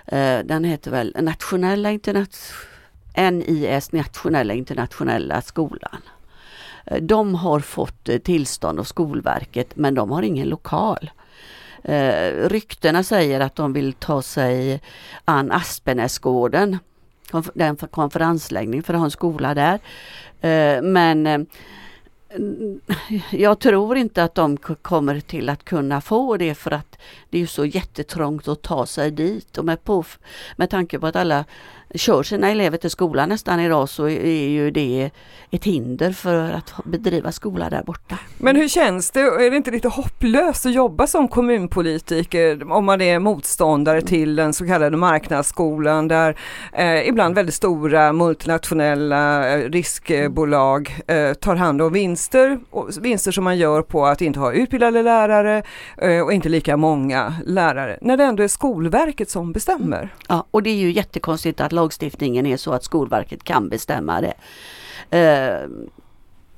eh, 0.05 0.39
den 0.45 0.63
heter 0.63 0.91
väl 0.91 1.15
Nationella 1.21 1.91
internet, 1.91 2.37
NIS, 3.31 3.91
Nationella 3.91 4.53
internationella 4.53 5.41
skolan. 5.41 6.01
Eh, 6.89 7.01
de 7.01 7.35
har 7.35 7.59
fått 7.59 8.09
eh, 8.09 8.17
tillstånd 8.17 8.79
av 8.79 8.83
Skolverket 8.83 9.75
men 9.75 9.95
de 9.95 10.11
har 10.11 10.21
ingen 10.21 10.49
lokal. 10.49 11.11
Eh, 11.83 12.49
ryktena 12.49 13.03
säger 13.03 13.39
att 13.39 13.55
de 13.55 13.73
vill 13.73 13.93
ta 13.93 14.21
sig 14.21 14.81
an 15.25 15.51
Aspenäsgården, 15.51 16.77
den 17.53 17.77
för 17.77 17.87
konferensläggning 17.87 18.83
för 18.83 18.93
att 18.93 18.99
ha 18.99 19.05
en 19.05 19.11
skola 19.11 19.53
där. 19.53 19.79
Eh, 20.41 20.81
men 20.81 21.27
eh, 21.27 21.39
jag 23.31 23.59
tror 23.59 23.97
inte 23.97 24.23
att 24.23 24.35
de 24.35 24.57
kommer 24.57 25.19
till 25.19 25.49
att 25.49 25.65
kunna 25.65 26.01
få 26.01 26.37
det 26.37 26.55
för 26.55 26.71
att 26.71 26.97
det 27.29 27.41
är 27.41 27.45
så 27.45 27.65
jättetrångt 27.65 28.47
att 28.47 28.61
ta 28.61 28.85
sig 28.85 29.11
dit 29.11 29.57
och 29.57 29.65
med, 29.65 29.83
på, 29.83 30.03
med 30.55 30.69
tanke 30.69 30.99
på 30.99 31.07
att 31.07 31.15
alla 31.15 31.45
kör 31.95 32.23
sina 32.23 32.49
elever 32.49 32.77
till 32.77 32.89
skolan 32.89 33.29
nästan 33.29 33.59
idag 33.59 33.89
så 33.89 34.09
är 34.09 34.47
ju 34.47 34.71
det 34.71 35.09
ett 35.51 35.63
hinder 35.63 36.11
för 36.11 36.51
att 36.51 36.73
bedriva 36.85 37.31
skola 37.31 37.69
där 37.69 37.83
borta. 37.83 38.19
Men 38.37 38.55
hur 38.55 38.67
känns 38.67 39.11
det? 39.11 39.19
Är 39.19 39.51
det 39.51 39.57
inte 39.57 39.71
lite 39.71 39.87
hopplöst 39.87 40.65
att 40.65 40.73
jobba 40.73 41.07
som 41.07 41.27
kommunpolitiker 41.27 42.71
om 42.71 42.85
man 42.85 43.01
är 43.01 43.19
motståndare 43.19 44.01
till 44.01 44.35
den 44.35 44.53
så 44.53 44.67
kallade 44.67 44.97
marknadsskolan 44.97 46.07
där 46.07 46.35
eh, 46.73 47.07
ibland 47.07 47.35
väldigt 47.35 47.55
stora 47.55 48.13
multinationella 48.13 49.49
eh, 49.53 49.69
riskbolag 49.69 50.95
eh, 51.07 51.33
tar 51.33 51.55
hand 51.55 51.81
om 51.81 51.93
vinster, 51.93 52.59
och, 52.69 52.89
vinster 53.01 53.31
som 53.31 53.43
man 53.43 53.57
gör 53.57 53.81
på 53.81 54.05
att 54.05 54.21
inte 54.21 54.39
ha 54.39 54.53
utbildade 54.53 55.03
lärare 55.03 55.63
eh, 55.97 56.21
och 56.21 56.33
inte 56.33 56.49
lika 56.49 56.77
många 56.77 57.33
lärare, 57.45 57.97
när 58.01 58.17
det 58.17 58.23
ändå 58.23 58.43
är 58.43 58.47
Skolverket 58.47 59.29
som 59.29 59.51
bestämmer. 59.51 60.13
Ja, 60.27 60.45
och 60.51 60.63
det 60.63 60.69
är 60.69 60.75
ju 60.75 60.91
jättekonstigt 60.91 61.61
att 61.61 61.71
lagstiftningen 61.81 62.45
är 62.45 62.57
så 62.57 62.71
att 62.73 62.83
Skolverket 62.83 63.43
kan 63.43 63.69
bestämma 63.69 64.21
det. 64.21 64.33
Eh, 65.09 65.69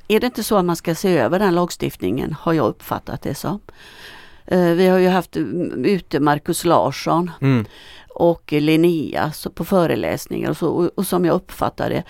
är 0.07 0.19
det 0.19 0.25
inte 0.25 0.43
så 0.43 0.57
att 0.57 0.65
man 0.65 0.75
ska 0.75 0.95
se 0.95 1.17
över 1.17 1.39
den 1.39 1.55
lagstiftningen, 1.55 2.35
har 2.41 2.53
jag 2.53 2.67
uppfattat 2.67 3.21
det 3.21 3.35
som. 3.35 3.59
Eh, 4.45 4.59
vi 4.59 4.87
har 4.87 4.97
ju 4.97 5.07
haft 5.07 5.35
mm, 5.35 5.85
ute 5.85 6.19
Markus 6.19 6.65
Larsson 6.65 7.31
Mm. 7.41 7.65
och 8.15 8.51
Linnea 8.51 9.31
på 9.53 9.65
föreläsningar 9.65 10.49
och 10.49 10.57
så 10.57 10.67
och, 10.69 10.89
och 10.95 11.07
som 11.07 11.25
jag 11.25 11.33
uppfattar 11.35 11.89
det. 11.89 12.03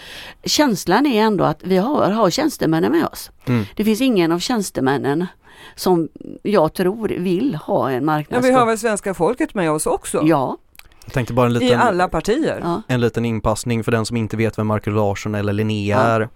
Känslan 0.44 1.06
är 1.06 1.22
ändå 1.22 1.44
att 1.44 1.63
vi 1.63 1.77
har, 1.77 2.12
har 2.12 2.30
tjänstemännen 2.30 2.91
med 2.91 3.06
oss. 3.06 3.32
Mm. 3.46 3.65
Det 3.75 3.84
finns 3.86 4.01
ingen 4.01 4.32
av 4.32 4.39
tjänstemännen 4.39 5.27
som 5.75 6.10
jag 6.44 6.74
tror 6.74 7.08
vill 7.08 7.56
ha 7.56 7.88
en 7.89 7.94
Ja, 7.96 8.01
marknadsskola. 8.01 8.53
vi 8.53 8.60
har 8.60 8.65
väl 8.65 8.77
svenska 8.77 9.13
folket 9.13 9.53
med 9.53 9.72
oss 9.72 9.86
också? 9.86 10.22
Ja, 10.25 10.58
Jag 11.05 11.13
tänkte 11.13 11.34
bara 11.34 11.46
en 11.46 11.55
I 11.55 11.60
liten, 11.60 11.79
alla 11.79 12.08
partier? 12.08 12.60
ja. 12.63 12.81
en 12.88 13.01
liten 13.01 13.25
inpassning 13.25 13.84
för 13.84 13.91
den 13.91 14.05
som 14.05 14.17
inte 14.17 14.38
vet 14.38 14.58
vem 14.60 14.67
Markus 14.67 14.93
Larsson 14.93 15.36
eller 15.36 15.53
Linnea 15.53 15.98
Ja. 15.98 16.03
är. 16.03 16.29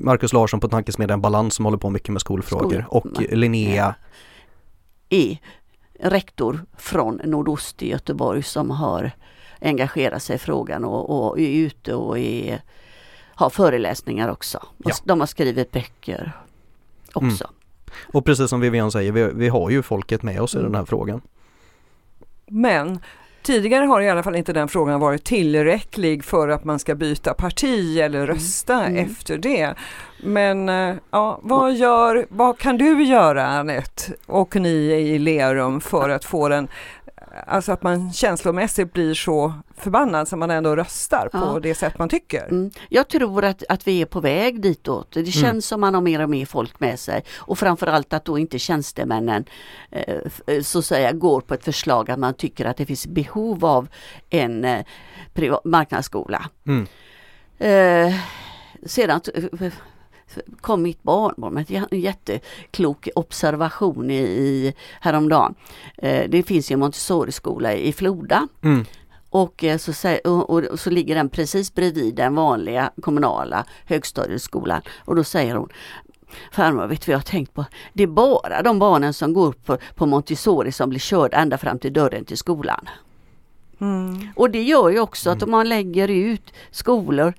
Markus 0.00 0.32
Larsson 0.32 0.60
på 0.60 0.68
Tankesmedjan 0.68 1.20
Balans 1.20 1.54
som 1.54 1.64
håller 1.64 1.78
på 1.78 1.90
mycket 1.90 2.08
med 2.08 2.20
skolfrågor 2.20 2.86
Skol- 2.90 3.16
och 3.28 3.36
Linnea 3.36 3.94
är 5.08 5.38
rektor 6.00 6.60
från 6.78 7.20
nordost 7.24 7.82
i 7.82 7.90
Göteborg 7.90 8.42
som 8.42 8.70
har 8.70 9.10
engagerat 9.60 10.22
sig 10.22 10.36
i 10.36 10.38
frågan 10.38 10.84
och, 10.84 11.26
och 11.28 11.40
är 11.40 11.48
ute 11.48 11.94
och 11.94 12.18
är, 12.18 12.62
har 13.34 13.50
föreläsningar 13.50 14.28
också. 14.28 14.66
Ja. 14.78 14.94
De 15.04 15.20
har 15.20 15.26
skrivit 15.26 15.70
böcker 15.72 16.32
också. 17.12 17.50
Och 18.12 18.24
precis 18.24 18.50
som 18.50 18.60
Vivian 18.60 18.92
säger, 18.92 19.12
vi, 19.12 19.30
vi 19.34 19.48
har 19.48 19.70
ju 19.70 19.82
folket 19.82 20.22
med 20.22 20.40
oss 20.40 20.54
i 20.54 20.58
Mm. 20.58 20.72
den 20.72 20.78
här 20.78 20.84
frågan. 20.86 21.20
Men 22.46 22.98
tidigare 23.44 23.84
har 23.84 24.00
i 24.00 24.08
alla 24.10 24.22
fall 24.22 24.36
inte 24.36 24.52
den 24.52 24.68
frågan 24.68 25.00
varit 25.00 25.24
tillräcklig 25.24 26.24
för 26.24 26.48
att 26.48 26.64
man 26.64 26.78
ska 26.78 26.94
byta 26.94 27.34
parti 27.34 27.98
eller 27.98 28.26
rösta 28.26 28.84
Mm. 28.84 29.04
efter 29.04 29.38
det. 29.38 29.74
Men 30.22 30.68
eh, 30.68 30.94
ja, 31.10 31.38
vad, 31.42 31.74
gör, 31.74 32.26
vad 32.28 32.58
kan 32.58 32.76
du 32.76 33.02
göra 33.04 33.46
Anette 33.46 34.12
och 34.26 34.56
ni 34.56 34.68
i 34.92 35.18
Lerum 35.18 35.80
för 35.80 36.10
att 36.10 36.24
få 36.24 36.48
den 36.48 36.68
Alltså 37.46 37.72
att 37.72 37.82
man 37.82 38.12
känslomässigt 38.12 38.92
blir 38.92 39.14
så 39.14 39.52
förbannad 39.76 40.28
så 40.28 40.36
man 40.36 40.50
ändå 40.50 40.76
röstar 40.76 41.28
på 41.28 41.38
Ja. 41.38 41.58
det 41.62 41.74
sätt 41.74 41.98
man 41.98 42.08
tycker. 42.08 42.44
Mm. 42.44 42.70
Jag 42.88 43.08
tror 43.08 43.44
att, 43.44 43.62
att 43.68 43.86
vi 43.86 44.00
är 44.02 44.06
på 44.06 44.20
väg 44.20 44.60
ditåt. 44.60 45.12
Det 45.12 45.24
känns 45.26 45.44
Mm. 45.44 45.62
som 45.62 45.80
man 45.80 45.94
har 45.94 46.00
mer 46.00 46.20
och 46.22 46.30
mer 46.30 46.46
folk 46.46 46.80
med 46.80 47.00
sig 47.00 47.24
och 47.36 47.58
framförallt 47.58 48.12
att 48.12 48.24
då 48.24 48.38
inte 48.38 48.58
tjänstemännen 48.58 49.44
eh, 49.90 50.14
eh, 50.46 50.62
så 50.62 50.78
att 50.78 50.84
säga 50.84 51.12
går 51.12 51.40
på 51.40 51.54
ett 51.54 51.64
förslag 51.64 52.10
att 52.10 52.18
man 52.18 52.34
tycker 52.34 52.64
att 52.64 52.76
det 52.76 52.86
finns 52.86 53.06
behov 53.06 53.64
av 53.64 53.88
en 54.30 54.64
eh, 54.64 54.84
marknadsskola. 55.64 56.44
Mm. 56.66 56.86
Eh, 57.58 58.14
sedan 58.86 59.20
t- 59.20 59.32
kom 60.60 60.82
mitt 60.82 61.02
barnbarn 61.02 61.54
med 61.54 61.70
en 61.90 62.00
jätteklok 62.00 63.08
observation 63.14 64.10
i, 64.10 64.18
i 64.18 64.74
häromdagen. 65.00 65.54
Eh, 65.98 66.28
det 66.28 66.42
finns 66.42 66.70
ju 66.70 66.72
en 66.74 66.80
Montessori-skola 66.80 67.74
i 67.74 67.92
Floda 67.92 68.48
Mm. 68.62 68.84
och, 69.30 69.64
eh, 69.64 69.78
så, 69.78 69.92
och 70.24 70.80
så 70.80 70.90
ligger 70.90 71.14
den 71.14 71.28
precis 71.28 71.74
bredvid 71.74 72.14
den 72.14 72.34
vanliga 72.34 72.90
kommunala 73.02 73.64
högstadieskolan 73.86 74.82
och 75.04 75.16
då 75.16 75.24
säger 75.24 75.54
hon 75.54 75.68
Farmor, 76.52 76.86
vet 76.86 77.00
du 77.00 77.06
vad 77.06 77.14
jag 77.14 77.18
har 77.18 77.24
tänkt 77.24 77.54
på? 77.54 77.64
Det 77.92 78.02
är 78.02 78.06
bara 78.06 78.62
de 78.62 78.78
barnen 78.78 79.14
som 79.14 79.32
går 79.32 79.52
på, 79.52 79.78
på 79.94 80.06
Montessori 80.06 80.72
som 80.72 80.90
blir 80.90 81.00
körda 81.00 81.36
ända 81.36 81.58
fram 81.58 81.78
till 81.78 81.92
dörren 81.92 82.24
till 82.24 82.38
skolan. 82.38 82.88
Mm. 83.80 84.28
Och 84.36 84.50
det 84.50 84.62
gör 84.62 84.90
ju 84.90 85.00
också 85.00 85.30
att 85.30 85.42
om 85.42 85.50
man 85.50 85.68
lägger 85.68 86.08
ut 86.08 86.52
skolor 86.70 87.34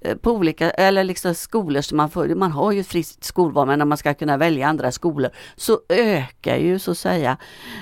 eh, 0.00 0.16
på 0.16 0.32
olika, 0.32 0.70
eller 0.70 1.04
liksom 1.04 1.34
skolor 1.34 1.80
som 1.80 1.96
man 1.96 2.10
får, 2.10 2.28
man 2.28 2.52
har 2.52 2.72
ju 2.72 2.84
friskt 2.84 3.24
skolval 3.24 3.66
men 3.66 3.78
när 3.78 3.86
man 3.86 3.98
ska 3.98 4.14
kunna 4.14 4.36
välja 4.36 4.68
andra 4.68 4.92
skolor 4.92 5.30
så 5.56 5.80
ökar 5.88 6.56
ju 6.56 6.78
så 6.78 6.90
att 6.90 6.98
säga 6.98 7.36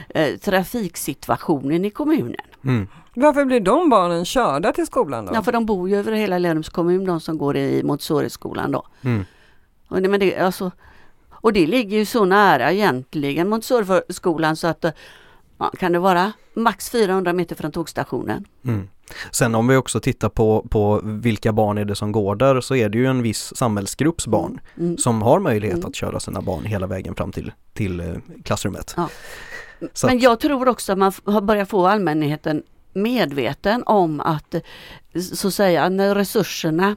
eh, 0.09 0.37
trafiksituationen 0.37 1.85
i 1.85 1.91
kommunen. 1.91 2.47
Mm. 2.65 2.89
Varför 3.15 3.45
blir 3.45 3.61
de 3.61 3.89
barnen 3.89 4.25
körda 4.25 4.73
till 4.73 4.87
skolan 4.87 5.27
då? 5.27 5.33
Ja 5.35 5.43
för 5.43 5.53
de 5.53 5.67
bor 5.67 5.89
ju 5.89 5.97
över 5.97 6.13
hela 6.13 6.39
Lerums 6.39 6.69
kommun 6.69 7.05
de 7.05 7.21
som 7.21 7.39
går 7.39 7.57
i 7.57 7.83
Montessori-skolan 7.83 8.73
då. 8.73 8.87
Mm. 9.03 9.25
Och 9.89 10.03
det, 10.03 10.09
men 10.09 10.21
det, 10.21 10.37
alltså, 10.37 10.71
och 11.31 11.53
det 11.53 11.67
ligger 11.67 11.99
ju 11.99 12.05
så 12.05 12.25
nära 12.25 12.73
egentligen 12.73 13.49
Montessori-skolan 13.49 14.57
så 14.57 14.67
att 14.67 14.85
eh, 14.85 14.91
ja, 15.59 15.73
kan 15.79 15.93
det 15.93 15.99
vara 15.99 16.33
max 16.55 16.91
400 16.91 17.33
meter 17.33 17.57
från 17.57 17.73
tågstationen. 17.73 18.45
Mm. 18.65 18.89
Sen 19.31 19.55
om 19.55 19.69
vi 19.69 19.77
också 19.77 20.01
tittar 20.01 20.29
på, 20.29 20.67
på 20.71 21.01
vilka 21.05 21.53
barn 21.53 21.79
är 21.79 21.85
det 21.85 21.95
som 21.95 22.13
går 22.13 22.37
där 22.37 22.61
så 22.61 22.75
är 22.75 22.89
det 22.89 22.99
ju 22.99 23.07
en 23.07 23.23
viss 23.23 23.57
samhällsgrupps 23.57 24.27
barn 24.27 24.61
Mm. 24.79 24.99
som 24.99 25.23
har 25.23 25.41
möjlighet 25.41 25.77
Mm. 25.77 25.89
att 25.89 25.95
köra 25.97 26.21
sina 26.21 26.41
barn 26.43 26.65
hela 26.65 26.87
vägen 26.87 27.15
fram 27.15 27.33
till, 27.33 27.53
till 27.75 28.01
eh, 28.01 28.07
klassrummet. 28.45 28.95
Ja. 28.97 29.09
Men 30.05 30.19
jag 30.19 30.41
tror 30.41 30.69
också 30.69 30.93
att 30.93 30.99
man 30.99 31.13
har 31.25 31.41
börjat 31.41 31.69
få 31.69 31.87
allmänheten 31.87 32.63
medveten 32.93 33.83
om 33.87 34.21
att 34.21 34.55
eh, 34.55 34.61
så 35.33 35.49
att 35.49 35.55
säga 35.55 35.89
när 35.89 36.15
resurserna 36.15 36.97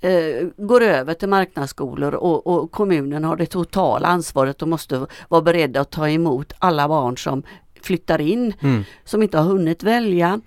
eh, 0.00 0.46
går 0.56 0.80
över 0.82 1.14
till 1.14 1.28
marknadsskolor 1.28 2.14
och, 2.14 2.46
och 2.46 2.70
kommunen 2.70 3.24
har 3.24 3.36
det 3.36 3.46
totala 3.46 4.08
ansvaret 4.08 4.62
och 4.62 4.68
måste 4.68 5.06
vara 5.28 5.42
beredda 5.42 5.80
att 5.80 5.90
ta 5.90 6.08
emot 6.08 6.52
alla 6.58 6.88
barn 6.88 7.18
som 7.18 7.42
flyttar 7.82 8.20
in 8.20 8.52
Mm. 8.60 8.84
som 9.04 9.22
inte 9.22 9.38
har 9.38 9.44
hunnit 9.44 9.82
välja. 9.82 10.40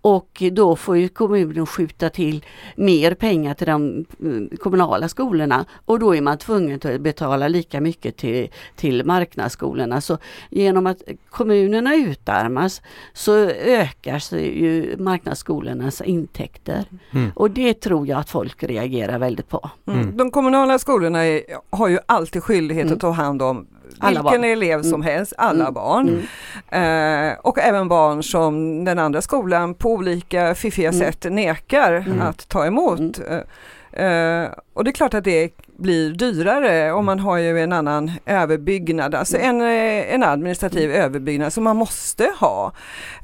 Och 0.00 0.42
då 0.52 0.76
får 0.76 0.96
ju 0.96 1.08
kommunen 1.08 1.66
skjuta 1.66 2.10
till 2.10 2.44
mer 2.76 3.14
pengar 3.14 3.54
till 3.54 3.66
de 3.66 4.04
mm, 4.20 4.48
kommunala 4.60 5.08
skolorna 5.08 5.64
och 5.84 5.98
då 5.98 6.14
är 6.16 6.20
man 6.20 6.38
tvungen 6.38 6.80
att 6.84 7.00
betala 7.00 7.48
lika 7.48 7.80
mycket 7.80 8.16
till, 8.16 8.48
till 8.76 9.04
marknadsskolorna. 9.04 10.00
Så 10.00 10.18
genom 10.50 10.86
att 10.86 11.02
kommunerna 11.30 11.94
utarmas 11.94 12.82
så 13.12 13.36
ökar 13.50 14.18
sig 14.18 14.62
ju 14.62 14.96
marknadsskolornas 14.98 16.00
intäkter. 16.00 16.84
Mm. 17.10 17.30
Och 17.34 17.50
det 17.50 17.74
tror 17.74 18.06
jag 18.06 18.18
att 18.20 18.30
folk 18.30 18.62
reagerar 18.62 19.18
väldigt 19.18 19.48
på. 19.48 19.70
Mm. 19.86 20.00
Mm. 20.00 20.16
De 20.16 20.30
kommunala 20.30 20.78
skolorna 20.78 21.24
är, 21.24 21.40
har 21.70 21.88
ju 21.88 21.98
alltid 22.06 22.42
skyldighet 22.42 22.84
Mm. 22.84 22.94
att 22.94 23.00
ta 23.00 23.10
hand 23.10 23.42
om 23.42 23.66
Alla 23.98 24.22
vilken 24.22 24.40
barn. 24.40 24.50
elev 24.50 24.82
som 24.82 24.94
Mm. 24.94 25.02
helst, 25.02 25.32
alla 25.38 25.60
Mm. 25.62 25.74
barn. 25.74 26.24
Mm. 26.70 27.30
Eh, 27.32 27.38
och 27.42 27.58
även 27.58 27.88
barn 27.88 28.22
som 28.22 28.84
den 28.84 28.98
andra 28.98 29.20
skolan 29.22 29.74
på 29.74 29.92
olika 29.92 30.54
fiffiga 30.54 30.88
Mm. 30.88 31.00
sätt 31.00 31.32
nekar 31.32 31.92
Mm. 31.92 32.20
att 32.20 32.48
ta 32.48 32.66
emot. 32.66 33.20
Eh, 33.28 34.06
eh, 34.06 34.48
och 34.74 34.84
det 34.84 34.90
är 34.90 34.92
klart 34.92 35.14
att 35.14 35.24
det 35.24 35.50
blir 35.78 36.10
dyrare 36.10 36.92
och 36.92 37.04
man 37.04 37.18
har 37.18 37.36
ju 37.36 37.60
en 37.60 37.72
annan 37.72 38.10
överbyggnad, 38.26 39.14
alltså 39.14 39.36
en, 39.38 39.60
eh, 39.60 40.14
en 40.14 40.22
administrativ 40.22 40.90
överbyggnad 40.90 41.52
som 41.52 41.64
man 41.64 41.76
måste 41.76 42.30
ha. 42.40 42.72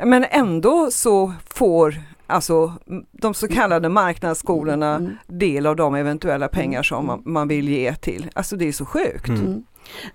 Men 0.05 0.25
ändå 0.31 0.89
så 0.91 1.33
får 1.55 1.95
alltså 2.27 2.73
de 3.13 3.35
så 3.35 3.49
kallade 3.49 3.89
marknadsskolorna 3.89 4.95
Mm. 4.97 5.13
del 5.27 5.67
av 5.67 5.77
de 5.77 5.95
eventuella 5.95 6.49
pengar 6.49 6.83
som 6.83 7.07
man, 7.07 7.23
man 7.25 7.49
vill 7.49 7.69
ge 7.69 7.95
till. 7.95 8.31
Alltså 8.35 8.57
det 8.57 8.69
är 8.69 8.73
så 8.73 8.85
sjukt. 8.85 9.29
Mm. 9.29 9.65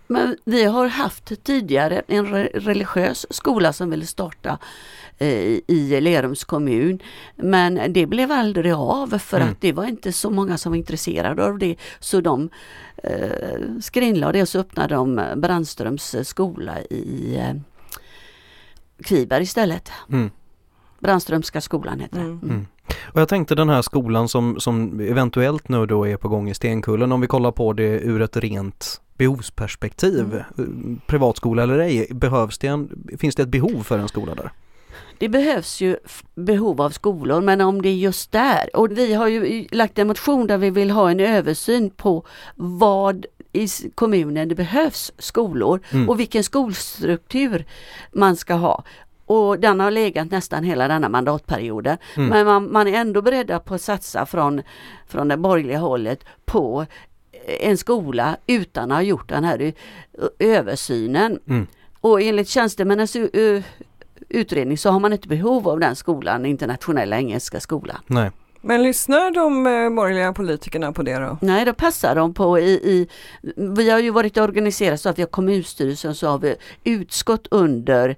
Men 0.08 0.38
vi 0.46 0.64
har 0.66 0.88
haft 0.88 1.44
tidigare 1.44 2.02
en 2.08 2.26
re- 2.28 2.60
religiös 2.60 3.26
skola 3.30 3.74
som 3.74 3.90
ville 3.90 4.06
starta 4.06 4.58
eh, 5.18 5.60
i 5.68 6.02
Lerums 6.02 6.44
kommun. 6.44 7.00
Men 7.36 7.94
det 7.94 8.06
blev 8.06 8.32
aldrig 8.32 8.74
av 8.74 9.18
för 9.20 9.38
Mm. 9.38 9.50
att 9.50 9.62
det 9.62 9.72
var 9.74 9.86
inte 9.86 10.12
så 10.14 10.30
många 10.30 10.58
som 10.58 10.72
var 10.72 10.78
intresserade 10.78 11.46
av 11.46 11.58
det. 11.60 11.76
Så 12.00 12.22
de 12.22 12.50
eh, 13.04 13.80
skrinlade 13.82 14.38
det 14.38 14.42
och 14.42 14.50
så 14.50 14.60
öppnade 14.60 14.96
de 14.96 15.22
Brandströms 15.36 16.16
skola 16.24 16.82
i 16.82 17.36
eh, 17.38 17.56
Kviberg 19.04 19.44
istället. 19.44 19.92
Mm. 20.12 20.32
Brandströmska 21.00 21.62
skolan 21.62 22.00
heter 22.00 22.20
Mm. 22.20 22.40
det. 22.40 22.48
Mm. 22.48 22.66
Och 23.14 23.22
jag 23.22 23.30
tänkte 23.30 23.56
den 23.56 23.70
här 23.70 23.82
skolan 23.82 24.30
som, 24.30 24.60
som 24.60 25.00
eventuellt 25.00 25.70
nu 25.70 25.86
då 25.86 26.08
är 26.08 26.18
på 26.18 26.28
gång 26.28 26.50
i 26.50 26.54
Stenkullen, 26.54 27.12
om 27.12 27.22
vi 27.22 27.28
kollar 27.28 27.52
på 27.52 27.74
det 27.74 27.84
ur 28.00 28.22
ett 28.22 28.38
rent 28.38 29.02
behovsperspektiv, 29.18 30.36
eh, 30.36 30.64
privatskola 31.06 31.64
eller 31.64 31.80
ej, 31.80 32.08
behövs 32.12 32.58
det 32.58 32.68
en, 32.68 32.90
finns 33.20 33.36
det 33.36 33.44
ett 33.44 33.50
behov 33.50 33.84
för 33.84 34.00
en 34.00 34.08
skola 34.08 34.36
där? 34.36 34.52
Det 35.20 35.30
behövs 35.30 35.82
ju 35.82 35.98
behov 36.36 36.82
av 36.82 36.90
skolor 36.90 37.42
men 37.42 37.62
om 37.62 37.82
det 37.82 37.90
är 37.90 37.96
just 37.96 38.32
där 38.32 38.70
och 38.74 38.92
vi 38.92 39.14
har 39.14 39.28
ju 39.28 39.68
lagt 39.72 40.00
en 40.00 40.08
motion 40.08 40.48
där 40.48 40.58
vi 40.58 40.70
vill 40.70 40.92
ha 40.92 41.12
en 41.12 41.20
översyn 41.20 41.90
på 41.90 42.26
vad 42.56 43.26
i 43.54 43.68
kommunen 43.96 44.50
det 44.50 44.56
behövs 44.56 45.12
skolor 45.18 45.80
Mm. 45.92 46.10
och 46.10 46.20
vilken 46.20 46.44
skolstruktur 46.44 47.66
man 48.12 48.36
ska 48.36 48.54
ha. 48.54 48.84
Och 49.26 49.60
den 49.60 49.80
har 49.80 49.92
legat 49.92 50.32
nästan 50.32 50.64
hela 50.64 50.88
denna 50.88 51.10
mandatperioden. 51.10 51.98
Mm. 52.16 52.30
Men 52.30 52.46
man, 52.46 52.72
man 52.72 52.88
är 52.88 52.94
ändå 52.94 53.22
beredda 53.22 53.60
på 53.60 53.74
att 53.74 53.82
satsa 53.82 54.26
från, 54.26 54.62
från 55.08 55.28
det 55.28 55.38
borgerliga 55.38 55.78
hållet 55.80 56.20
på 56.46 56.86
en 57.48 57.78
skola 57.78 58.38
utan 58.48 58.92
att 58.92 58.98
ha 58.98 59.02
gjort 59.02 59.30
den 59.30 59.44
här 59.44 59.62
ö- 59.62 60.30
översynen. 60.40 61.40
Mm. 61.50 61.68
Och 62.02 62.22
enligt 62.22 62.48
tjänstemännens 62.48 63.16
u- 63.16 63.64
utredning 64.30 64.78
så 64.78 64.90
har 64.90 65.00
man 65.00 65.14
inte 65.14 65.28
behov 65.28 65.68
av 65.70 65.80
den 65.80 65.96
skolan, 65.96 66.46
internationella 66.46 67.18
engelska 67.18 67.60
skolan. 67.60 67.98
Nej. 68.08 68.32
Men 68.62 68.84
lyssnar 68.84 69.32
de 69.32 69.68
eh, 69.68 69.90
borgerliga 69.90 70.34
politikerna 70.34 70.92
på 70.92 71.04
det 71.04 71.16
då? 71.20 71.38
Nej, 71.42 71.66
då 71.66 71.74
passar 71.74 72.16
de 72.16 72.34
på 72.34 72.60
i, 72.60 72.72
i 72.72 73.08
vi 73.56 73.90
har 73.90 74.00
ju 74.00 74.10
varit 74.10 74.38
organiserade 74.38 74.98
så 74.98 75.10
att 75.10 75.18
vi 75.18 75.22
har 75.22 75.30
kommunstyrelsen 75.30 76.16
så 76.16 76.28
har 76.28 76.38
vi 76.40 76.56
utskott 76.84 77.48
under 77.52 78.16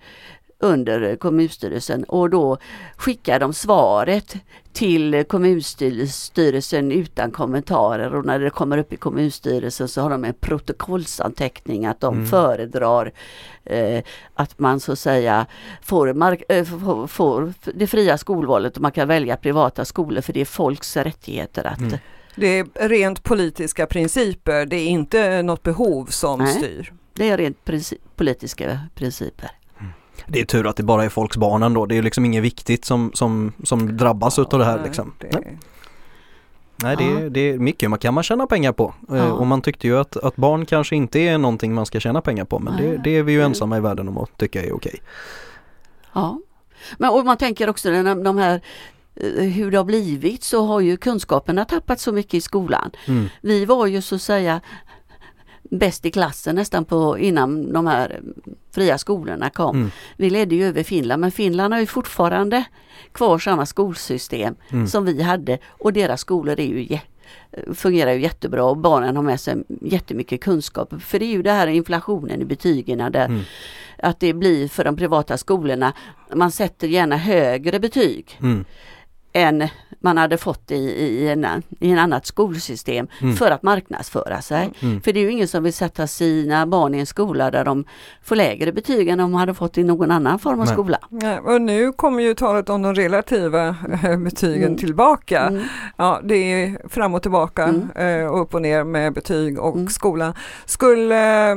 under 0.62 1.16
kommunstyrelsen 1.16 2.04
och 2.04 2.30
då 2.30 2.58
skickar 2.98 3.39
de 3.39 3.54
svaret 3.54 4.36
till 4.74 5.24
kommunstyrelsen 5.28 6.92
utan 6.92 7.32
kommentarer 7.32 8.16
och 8.16 8.25
när 8.25 8.39
det 8.39 8.50
kommer 8.50 8.78
upp 8.78 8.94
i 8.94 8.98
kommunstyrelsen 8.98 9.88
så 9.88 10.01
har 10.01 10.10
de 10.10 10.24
en 10.25 10.34
protokollsanteckning 10.34 11.86
att 11.86 12.00
de 12.00 12.13
Mm. 12.13 12.25
föredrar 12.28 13.12
eh, 13.63 14.04
att 14.34 14.60
man 14.60 14.80
så 14.80 14.92
att 14.92 15.00
säga 15.00 15.46
får, 15.82 16.13
mark- 16.13 16.44
eh, 16.50 16.63
får, 16.66 17.08
får 17.08 17.54
det 17.74 17.88
fria 17.88 18.18
skolvalet 18.18 18.75
och 18.75 18.82
man 18.82 18.92
kan 18.92 19.08
välja 19.08 19.38
privata 19.38 19.86
skolor 19.86 20.22
för 20.22 20.34
det 20.34 20.42
är 20.42 20.46
folks 20.46 20.98
rättigheter 20.98 21.68
att 21.68 21.80
Mm. 21.80 21.98
Det 22.36 22.60
är 22.60 22.89
rent 22.89 23.24
politiska 23.24 23.86
principer, 23.86 24.66
det 24.66 24.75
är 24.75 24.88
inte 24.88 25.42
något 25.42 25.63
behov 25.63 26.06
som 26.06 26.39
Nej. 26.39 26.54
styr. 26.54 26.94
det 27.13 27.30
är 27.30 27.38
rent 27.38 27.58
princi- 27.66 27.98
politiska 28.16 28.80
principer. 28.96 29.50
Det 30.28 30.40
är 30.42 30.46
tur 30.46 30.68
att 30.68 30.76
det 30.76 30.84
bara 30.84 31.06
är 31.06 31.10
folks 31.10 31.38
barn 31.38 31.64
ändå, 31.64 31.86
det 31.86 31.98
är 31.98 32.02
liksom 32.02 32.26
inget 32.26 32.44
viktigt 32.44 32.86
som, 32.86 33.12
som, 33.14 33.52
som 33.64 33.98
drabbas 33.98 34.40
utav 34.40 34.60
det 34.60 34.66
här 34.66 34.76
Nej, 34.78 34.86
liksom. 34.86 35.14
det- 35.20 35.30
Nej. 35.34 35.58
Nej, 36.84 36.96
det, 36.98 37.04
Ja. 37.04 37.20
är, 37.20 37.30
det 37.30 37.40
är 37.40 37.58
mycket 37.60 37.90
man 37.90 38.00
kan 38.00 38.14
man 38.14 38.24
tjäna 38.24 38.48
pengar 38.48 38.72
på. 38.72 38.94
Eh, 39.12 39.16
Ja. 39.18 39.32
Och 39.32 39.48
man 39.48 39.62
tyckte 39.62 39.88
ju 39.88 39.98
att, 40.00 40.18
att 40.18 40.36
barn 40.36 40.66
kanske 40.66 40.96
inte 40.96 41.20
är 41.20 41.38
någonting 41.38 41.74
man 41.74 41.86
ska 41.86 42.00
tjäna 42.00 42.22
pengar 42.22 42.46
på 42.46 42.60
men 42.60 42.78
det, 42.78 42.98
det 43.04 43.10
är 43.18 43.24
vi 43.24 43.32
ju 43.32 43.40
Mm. 43.40 43.52
ensamma 43.52 43.78
i 43.78 43.80
världen 43.80 44.08
om 44.08 44.18
att 44.18 44.38
tycka 44.38 44.64
är 44.66 44.74
okej. 44.76 45.00
Ja. 46.14 46.40
Men 46.98 47.10
och 47.10 47.26
man 47.26 47.38
tänker 47.38 47.70
också 47.70 47.90
när 47.90 48.24
de 48.24 48.38
här 48.38 48.62
eh, 49.16 49.44
hur 49.44 49.72
det 49.72 49.78
har 49.78 49.84
blivit 49.86 50.44
så 50.44 50.66
har 50.66 50.80
ju 50.80 50.98
kunskaperna 50.98 51.66
tappat 51.66 52.00
så 52.00 52.12
mycket 52.12 52.34
i 52.34 52.42
skolan. 52.42 52.92
Mm. 53.08 53.26
Vi 53.42 53.66
var 53.66 53.86
ju 53.86 54.02
så 54.02 54.16
att 54.16 54.22
säga 54.22 54.62
bäst 55.63 56.06
i 56.06 56.12
klassen 56.12 56.56
nästan 56.56 56.86
på 56.86 57.18
innan 57.18 57.74
de 57.74 57.88
här 57.88 58.20
fria 58.72 58.98
skolorna 58.98 59.50
kom. 59.50 59.75
Mm. 59.75 59.92
Vi 60.18 60.30
ledde 60.30 60.56
ju 60.56 60.66
över 60.68 60.84
Finland 60.84 61.22
men 61.22 61.32
Finland 61.32 61.74
har 61.74 61.82
ju 61.82 61.86
fortfarande 61.86 62.63
kvar 63.12 63.39
samma 63.39 63.66
skolsystem 63.66 64.56
Mm. 64.72 64.88
som 64.88 65.06
vi 65.06 65.22
hade 65.22 65.58
och 65.68 65.94
deras 65.94 66.22
skolor 66.22 66.60
är 66.60 66.63
ju 66.66 66.98
fungerar 67.74 68.12
ju 68.12 68.22
jättebra 68.22 68.63
och 68.63 68.78
barnen 68.78 69.16
har 69.16 69.24
med 69.24 69.39
sig 69.39 69.56
jättemycket 69.82 70.42
kunskap. 70.42 70.94
För 71.01 71.20
det 71.20 71.25
är 71.25 71.32
ju 71.32 71.42
det 71.42 71.51
här 71.51 71.68
inflationen 71.68 72.42
i 72.42 72.46
betygen 72.46 72.98
där 73.12 73.25
Mm. 73.25 73.42
att 73.98 74.20
det 74.20 74.34
blir 74.34 74.68
för 74.68 74.84
de 74.84 74.96
privata 74.96 75.38
skolorna, 75.38 75.94
man 76.36 76.51
sätter 76.51 76.88
gärna 76.88 77.18
högre 77.18 77.80
betyg 77.80 78.38
Mm. 78.42 78.66
Än 79.34 79.68
man 80.02 80.18
hade 80.18 80.38
fått 80.38 80.72
i, 80.72 80.76
i, 80.76 81.30
en, 81.30 81.46
i 81.80 81.92
en 81.92 82.00
annat 82.00 82.26
skolsystem 82.26 83.08
Mm. 83.22 83.36
för 83.36 83.52
att 83.52 83.64
marknadsföra 83.64 84.42
sig. 84.42 84.70
Mm. 84.80 85.02
För 85.02 85.14
det 85.14 85.20
är 85.20 85.22
ju 85.22 85.32
ingen 85.32 85.48
som 85.48 85.64
vill 85.64 85.74
sätta 85.74 86.08
sina 86.08 86.66
barn 86.68 86.96
i 86.96 87.00
en 87.00 87.06
skola 87.06 87.52
där 87.52 87.66
de 87.66 87.86
får 88.24 88.36
lägre 88.36 88.72
betyg 88.72 89.08
än 89.08 89.18
de 89.18 89.34
hade 89.34 89.54
fått 89.54 89.78
i 89.78 89.84
någon 89.84 90.12
annan 90.12 90.40
form 90.40 90.60
av 90.60 90.66
Nej. 90.66 90.74
skola. 90.74 90.98
Ja, 91.10 91.40
och 91.40 91.62
nu 91.62 91.92
kommer 91.92 92.24
ju 92.24 92.34
talet 92.34 92.70
om 92.70 92.82
de 92.82 92.96
relativa 92.96 93.68
eh, 94.04 94.18
betygen 94.18 94.64
Mm. 94.64 94.78
tillbaka. 94.78 95.42
Mm. 95.42 95.64
Ja, 95.98 96.20
det 96.24 96.36
är 96.36 96.90
fram 96.90 97.14
och 97.14 97.22
tillbaka 97.22 97.64
Mm. 97.64 97.90
eh, 98.22 98.28
och 98.28 98.42
upp 98.42 98.54
och 98.54 98.62
ner 98.62 98.84
med 98.84 99.14
betyg 99.14 99.60
och 99.60 99.76
Mm. 99.76 99.88
skola. 99.88 100.34
Skulle 100.66 101.52
eh, 101.52 101.56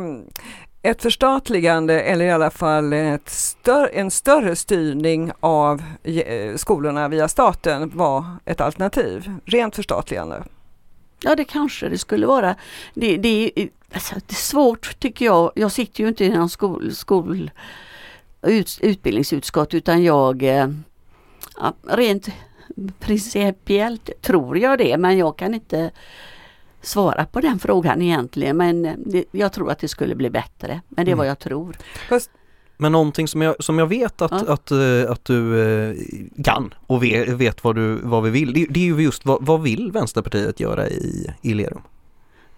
ett 0.82 1.02
förstatligande 1.02 2.00
eller 2.00 2.24
i 2.24 2.30
alla 2.30 2.50
fall 2.50 2.92
ett 2.92 3.28
stör, 3.28 3.90
en 3.92 4.10
större 4.10 4.56
styrning 4.56 5.32
av 5.40 5.82
eh, 6.02 6.56
skolorna 6.56 7.08
via 7.08 7.28
staten 7.28 7.90
var 7.94 8.24
ett 8.44 8.60
alternativ? 8.60 9.30
Rent 9.44 9.76
förstatligande? 9.76 10.44
Ja 11.22 11.34
det 11.34 11.44
kanske 11.44 11.88
det 11.88 11.98
skulle 11.98 12.26
vara. 12.26 12.54
Det, 12.94 13.16
det, 13.16 13.52
är, 13.56 13.68
alltså, 13.94 14.14
det 14.14 14.32
är 14.32 14.34
svårt 14.34 14.98
tycker 14.98 15.24
jag. 15.24 15.52
Jag 15.54 15.72
sitter 15.72 16.02
ju 16.02 16.08
inte 16.08 16.24
i 16.24 16.28
någon 16.28 16.50
skol, 16.50 16.94
skol 16.94 17.50
ut, 18.42 18.78
utbildningsutskott 18.82 19.74
utan 19.74 20.02
jag 20.02 20.42
eh, 20.42 20.68
ja, 21.58 21.74
rent 21.82 22.28
principiellt 22.98 24.10
tror 24.22 24.58
jag 24.58 24.78
det 24.78 24.96
men 24.98 25.18
jag 25.18 25.38
kan 25.38 25.54
inte 25.54 25.90
svara 26.82 27.24
på 27.26 27.40
den 27.40 27.58
frågan 27.58 28.02
egentligen 28.02 28.56
men 28.56 28.84
eh, 28.84 28.94
det, 29.06 29.24
jag 29.30 29.52
tror 29.52 29.70
att 29.70 29.78
det 29.78 29.88
skulle 29.88 30.14
bli 30.14 30.30
bättre. 30.30 30.80
Men 30.88 31.04
det 31.04 31.10
är 31.10 31.12
Mm. 31.12 31.18
vad 31.18 31.26
jag 31.26 31.38
tror. 31.38 31.76
Men 32.76 32.92
någonting 32.92 33.28
som 33.28 33.42
jag, 33.42 33.64
som 33.64 33.78
jag 33.78 33.86
vet 33.86 34.22
att, 34.22 34.30
Ja. 34.30 34.52
att, 34.52 34.70
eh, 34.70 35.10
att 35.10 35.24
du 35.24 35.60
eh, 35.90 35.96
kan 36.44 36.74
och 36.86 37.02
vet, 37.02 37.28
vet 37.28 37.64
vad, 37.64 37.74
du, 37.76 37.94
vad 38.02 38.22
vi 38.22 38.30
vill, 38.30 38.52
det, 38.52 38.66
det 38.70 38.80
är 38.80 38.84
ju 38.84 39.02
just 39.02 39.24
vad, 39.26 39.46
vad 39.46 39.62
vill 39.62 39.92
Vänsterpartiet 39.92 40.60
göra 40.60 40.88
i, 40.88 41.30
i 41.42 41.54
Lerum? 41.54 41.82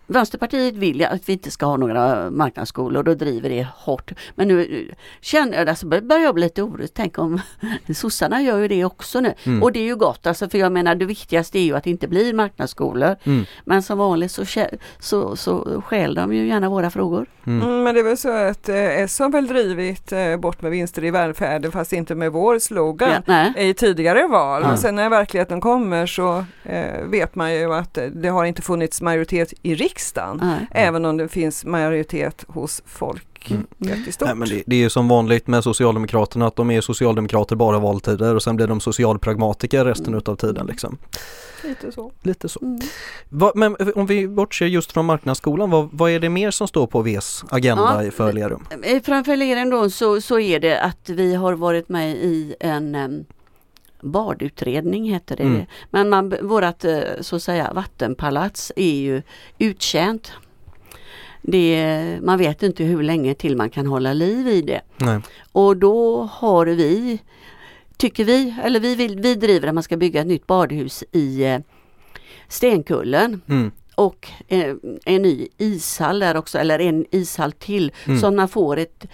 Vänsterpartiet 0.06 0.74
vill 0.74 1.00
ju 1.00 1.04
att 1.04 1.28
vi 1.28 1.32
inte 1.32 1.50
ska 1.50 1.66
ha 1.66 1.76
några 1.76 2.30
marknadsskolor 2.30 3.08
och 3.08 3.16
driver 3.16 3.48
det 3.48 3.66
hårt. 3.76 4.12
Men 4.34 4.48
nu 4.48 4.62
eh, 4.62 4.94
känner 5.20 5.58
jag, 5.58 5.68
alltså 5.68 5.86
börjar 5.86 6.22
jag 6.22 6.34
bli 6.34 6.44
lite 6.44 6.62
orolig. 6.62 6.88
Tänk 6.94 7.18
om 7.18 7.40
sossarna 7.94 8.42
gör 8.42 8.58
ju 8.58 8.68
det 8.68 8.84
också 8.84 9.20
nu. 9.20 9.34
Mm. 9.44 9.62
Och 9.62 9.72
det 9.72 9.78
är 9.78 9.84
ju 9.84 9.96
gott 9.96 10.26
alltså 10.26 10.48
för 10.48 10.58
jag 10.58 10.72
menar 10.72 10.94
det 10.94 11.04
viktigaste 11.04 11.58
är 11.58 11.62
ju 11.62 11.76
att 11.76 11.84
det 11.84 11.90
inte 11.90 12.08
blir 12.08 12.34
marknadsskolor. 12.34 13.16
Mm. 13.24 13.44
Men 13.64 13.82
som 13.82 13.98
vanligt 13.98 14.32
så, 14.32 14.44
så, 14.98 15.36
så 15.36 15.82
skäl 15.86 16.14
de 16.14 16.32
ju 16.32 16.46
gärna 16.46 16.68
våra 16.68 16.90
frågor. 16.90 17.26
Mm. 17.46 17.68
Mm, 17.68 17.82
men 17.82 17.94
det 17.94 18.00
är 18.00 18.04
väl 18.04 18.16
så 18.16 18.30
att 18.30 18.68
eh, 18.68 19.00
S 19.00 19.18
har 19.18 19.28
väl 19.28 19.46
drivit 19.46 20.12
eh, 20.12 20.36
bort 20.36 20.62
med 20.62 20.70
vinster 20.70 21.04
i 21.04 21.10
välfärden 21.10 21.72
fast 21.72 21.92
inte 21.92 22.14
med 22.14 22.32
vår 22.32 22.58
slogan. 22.58 23.22
Ja, 23.26 23.52
i 23.56 23.74
tidigare 23.74 24.26
val. 24.26 24.62
Ja. 24.62 24.68
Men 24.68 24.78
sen 24.78 24.94
när 24.94 25.10
verkligheten 25.10 25.60
kommer 25.60 26.06
så 26.06 26.44
eh, 26.62 27.04
vet 27.04 27.34
man 27.34 27.54
ju 27.54 27.74
att 27.74 27.98
eh, 27.98 28.04
det 28.04 28.28
har 28.28 28.44
inte 28.44 28.62
funnits 28.62 29.00
majoritet 29.00 29.52
i 29.62 29.74
riksdagen. 29.74 29.93
Nej. 30.40 30.66
Även 30.70 31.04
om 31.04 31.16
det 31.16 31.28
finns 31.28 31.64
majoritet 31.64 32.44
hos 32.48 32.82
folket 32.86 33.30
Mm. 33.50 33.66
i 34.08 34.12
stort. 34.12 34.26
Nej, 34.28 34.34
men 34.36 34.48
det, 34.48 34.62
det 34.66 34.76
är 34.76 34.80
ju 34.80 34.90
som 34.90 35.08
vanligt 35.08 35.46
med 35.46 35.64
Socialdemokraterna 35.64 36.46
att 36.46 36.56
de 36.56 36.70
är 36.70 36.80
socialdemokrater 36.80 37.56
bara 37.56 37.78
valtider 37.78 38.34
och 38.34 38.42
sen 38.42 38.56
blir 38.56 38.66
de 38.66 38.80
socialpragmatiker 38.80 39.84
resten 39.84 40.06
Mm. 40.06 40.18
utav 40.18 40.36
tiden 40.36 40.66
liksom. 40.66 40.98
Lite 41.64 41.92
så. 41.92 42.12
Lite 42.22 42.48
så. 42.48 42.60
Mm. 42.62 42.80
Va, 43.28 43.52
men 43.54 43.76
om 43.94 44.06
vi 44.06 44.28
bortser 44.28 44.66
just 44.66 44.92
från 44.92 45.04
marknadsskolan, 45.06 45.70
vad, 45.70 45.88
vad 45.92 46.10
är 46.10 46.20
det 46.20 46.28
mer 46.28 46.50
som 46.50 46.68
står 46.68 46.86
på 46.86 47.02
Vs 47.02 47.44
agenda 47.50 48.04
Ja. 48.04 48.10
för 48.10 48.32
Lerum? 48.32 48.66
Eh, 48.82 49.02
Framför 49.02 49.36
Lerum 49.36 49.70
då 49.70 49.90
så, 49.90 50.20
så 50.20 50.38
är 50.38 50.60
det 50.60 50.80
att 50.80 51.08
vi 51.08 51.34
har 51.34 51.52
varit 51.52 51.88
med 51.88 52.10
i 52.16 52.54
en 52.60 53.24
badutredning 54.04 55.10
heter 55.10 55.36
det. 55.36 55.42
Mm. 55.42 55.66
Men 55.90 56.08
man, 56.08 56.34
vårat 56.42 56.84
eh, 56.84 57.00
så 57.20 57.36
att 57.36 57.42
säga 57.42 57.72
vattenpalats 57.72 58.72
är 58.76 58.94
ju 58.94 59.22
uttjänt. 59.58 60.32
Det, 61.42 62.18
man 62.22 62.38
vet 62.38 62.62
inte 62.62 62.84
hur 62.84 63.02
länge 63.02 63.34
till 63.34 63.56
man 63.56 63.70
kan 63.70 63.86
hålla 63.86 64.12
liv 64.12 64.48
i 64.48 64.62
det. 64.62 64.80
Nej. 64.96 65.20
Och 65.52 65.76
då 65.76 66.22
har 66.32 66.66
vi, 66.66 67.18
tycker 67.96 68.24
vi, 68.24 68.54
eller 68.64 68.80
vi, 68.80 68.94
vill, 68.94 69.20
vi 69.20 69.34
driver 69.34 69.68
att 69.68 69.74
man 69.74 69.82
ska 69.82 69.96
bygga 69.96 70.20
ett 70.20 70.26
nytt 70.26 70.46
badhus 70.46 71.04
i 71.12 71.44
eh, 71.44 71.58
Stenkullen 72.48 73.40
Mm. 73.48 73.70
och 73.94 74.28
eh, 74.48 74.74
en 75.04 75.22
ny 75.22 75.48
ishall 75.58 76.18
där 76.18 76.36
också, 76.36 76.58
eller 76.58 76.78
en 76.78 77.04
ishall 77.10 77.52
till 77.52 77.92
Mm. 78.06 78.18
så 78.20 78.30
man 78.30 78.48
får 78.48 78.76
ett, 78.76 79.06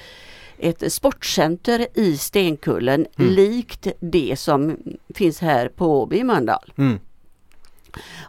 ett 0.60 0.92
sportcenter 0.92 1.86
i 1.94 2.16
Stenkullen 2.16 3.06
Mm. 3.18 3.32
likt 3.32 3.86
det 4.00 4.38
som 4.38 4.76
finns 5.14 5.40
här 5.40 5.68
på 5.68 6.02
Åby 6.02 6.16
i 6.18 6.24
Mölndal. 6.24 6.72
Mm. 6.76 6.98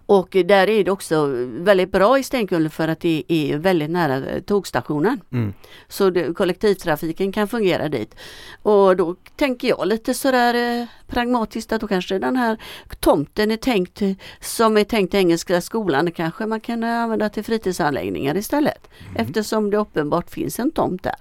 Och 0.05 0.29
där 0.45 0.69
är 0.69 0.83
det 0.83 0.91
också 0.91 1.25
väldigt 1.47 1.91
bra 1.91 2.19
i 2.19 2.23
Stenkullen 2.23 2.69
för 2.69 2.87
att 2.87 2.99
det 2.99 3.23
är 3.27 3.57
väldigt 3.57 3.89
nära 3.89 4.41
tågstationen. 4.41 5.21
Mm. 5.31 5.53
Så 5.87 6.09
det, 6.09 6.33
kollektivtrafiken 6.33 7.31
kan 7.31 7.47
fungera 7.47 7.89
dit. 7.89 8.15
Och 8.61 8.95
då 8.95 9.15
tänker 9.35 9.67
jag 9.67 9.87
lite 9.87 10.13
sådär 10.13 10.81
eh, 10.81 10.87
pragmatiskt 11.07 11.71
att 11.71 11.81
då 11.81 11.87
kanske 11.87 12.19
den 12.19 12.35
här 12.35 12.57
tomten 12.99 13.51
är 13.51 13.57
tänkt 13.57 14.01
som 14.39 14.77
är 14.77 14.83
tänkt 14.83 15.11
till 15.11 15.19
Engelska 15.19 15.61
skolan, 15.61 16.11
kanske 16.11 16.45
man 16.45 16.61
kan 16.61 16.83
använda 16.83 17.29
till 17.29 17.43
fritidsanläggningar 17.43 18.37
istället. 18.37 18.89
Eftersom 19.15 19.69
det 19.69 19.77
uppenbart 19.77 20.29
finns 20.29 20.59
en 20.59 20.71
tomt 20.71 21.03
där. 21.03 21.15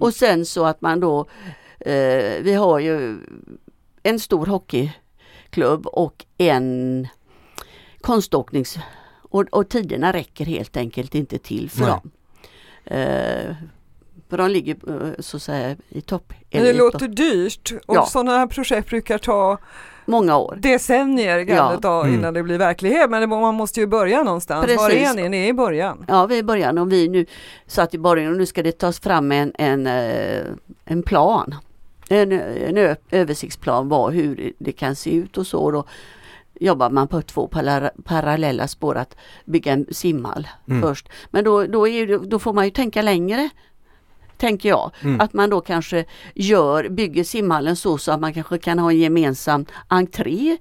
Och 0.00 0.14
sen 0.14 0.46
så 0.46 0.64
att 0.64 0.80
man 0.80 1.00
då, 1.00 1.26
eh, 1.80 2.42
vi 2.42 2.54
har 2.54 2.78
ju 2.78 3.18
en 4.02 4.20
stor 4.20 4.46
hockeyklubb 4.46 5.86
och 5.86 6.26
en 6.38 7.08
konståknings 8.00 8.78
och, 9.22 9.44
och 9.50 9.68
tiderna 9.68 10.12
räcker 10.12 10.44
helt 10.44 10.76
enkelt 10.76 11.14
inte 11.14 11.38
till 11.38 11.70
för 11.70 11.80
Nej. 11.80 11.90
dem. 11.90 12.10
Eh, 12.84 13.54
för 14.30 14.38
de 14.38 14.50
ligger 14.50 14.76
eh, 14.88 15.10
så 15.18 15.36
att 15.36 15.42
säga 15.42 15.76
i 15.88 16.00
topp. 16.00 16.32
Men 16.50 16.62
det 16.64 16.72
låter 16.72 17.08
dyrt 17.08 17.72
och 17.86 17.96
Ja. 17.96 18.06
sådana 18.06 18.38
här 18.38 18.46
projekt 18.46 18.88
brukar 18.88 19.18
ta 19.18 19.58
Många 20.06 20.36
år. 20.38 20.58
decennier 20.58 21.38
Ja. 21.38 21.78
ta 21.82 22.02
Mm. 22.04 22.14
innan 22.14 22.34
det 22.34 22.42
blir 22.42 22.58
verklighet. 22.58 23.10
Men 23.10 23.20
det, 23.20 23.26
man 23.26 23.54
måste 23.54 23.80
ju 23.80 23.86
börja 23.86 24.22
någonstans. 24.22 24.66
Var 24.76 24.88
Precis. 24.88 25.08
är 25.10 25.14
ni? 25.14 25.28
Ni 25.28 25.36
är 25.44 25.46
i 25.48 25.52
början. 25.52 26.04
Ja, 26.08 26.26
vi 26.26 26.34
är 26.34 26.38
i 26.38 26.42
början 26.42 26.78
och 26.78 26.92
vi 26.92 27.08
nu 27.08 27.26
satt 27.66 27.94
i 27.94 27.98
början 27.98 28.32
och 28.32 28.38
nu 28.38 28.46
ska 28.46 28.62
det 28.62 28.72
tas 28.78 29.00
fram 29.00 29.32
en, 29.32 29.52
en, 29.58 29.86
eh, 29.86 30.42
en 30.84 31.02
plan. 31.02 31.54
En, 32.08 32.32
en 32.32 32.76
ö- 32.78 32.96
översiktsplan 33.10 33.88
vad, 33.88 34.12
hur 34.12 34.52
det 34.58 34.72
kan 34.72 34.96
se 34.96 35.10
ut 35.14 35.38
och 35.38 35.46
så. 35.46 35.58
Och 35.60 35.72
då 35.72 35.84
jobbar 36.60 36.90
man 36.90 37.08
på 37.08 37.22
två 37.22 37.46
para, 37.48 37.90
parallella 38.04 38.68
spår 38.68 38.96
att 38.96 39.16
bygga 39.44 39.72
en 39.72 39.86
simhall 39.90 40.48
Mm. 40.68 40.82
först. 40.82 41.08
Men 41.30 41.44
då, 41.44 41.64
då, 41.66 41.88
är 41.88 42.06
det, 42.06 42.18
då 42.18 42.38
får 42.38 42.52
man 42.52 42.64
ju 42.64 42.70
tänka 42.70 43.02
längre. 43.02 43.48
Tänker 44.40 44.68
jag. 44.68 44.90
Mm. 45.02 45.20
Att 45.20 45.32
man 45.32 45.50
då 45.50 45.60
kanske 45.60 46.04
gör, 46.34 46.88
bygger 46.88 47.24
simhallen 47.24 47.76
så, 47.76 47.98
så 47.98 48.12
att 48.12 48.20
man 48.20 48.34
kanske 48.34 48.58
kan 48.58 48.78
ha 48.78 48.90
en 48.90 48.98
gemensam 48.98 49.66
entré 49.88 50.56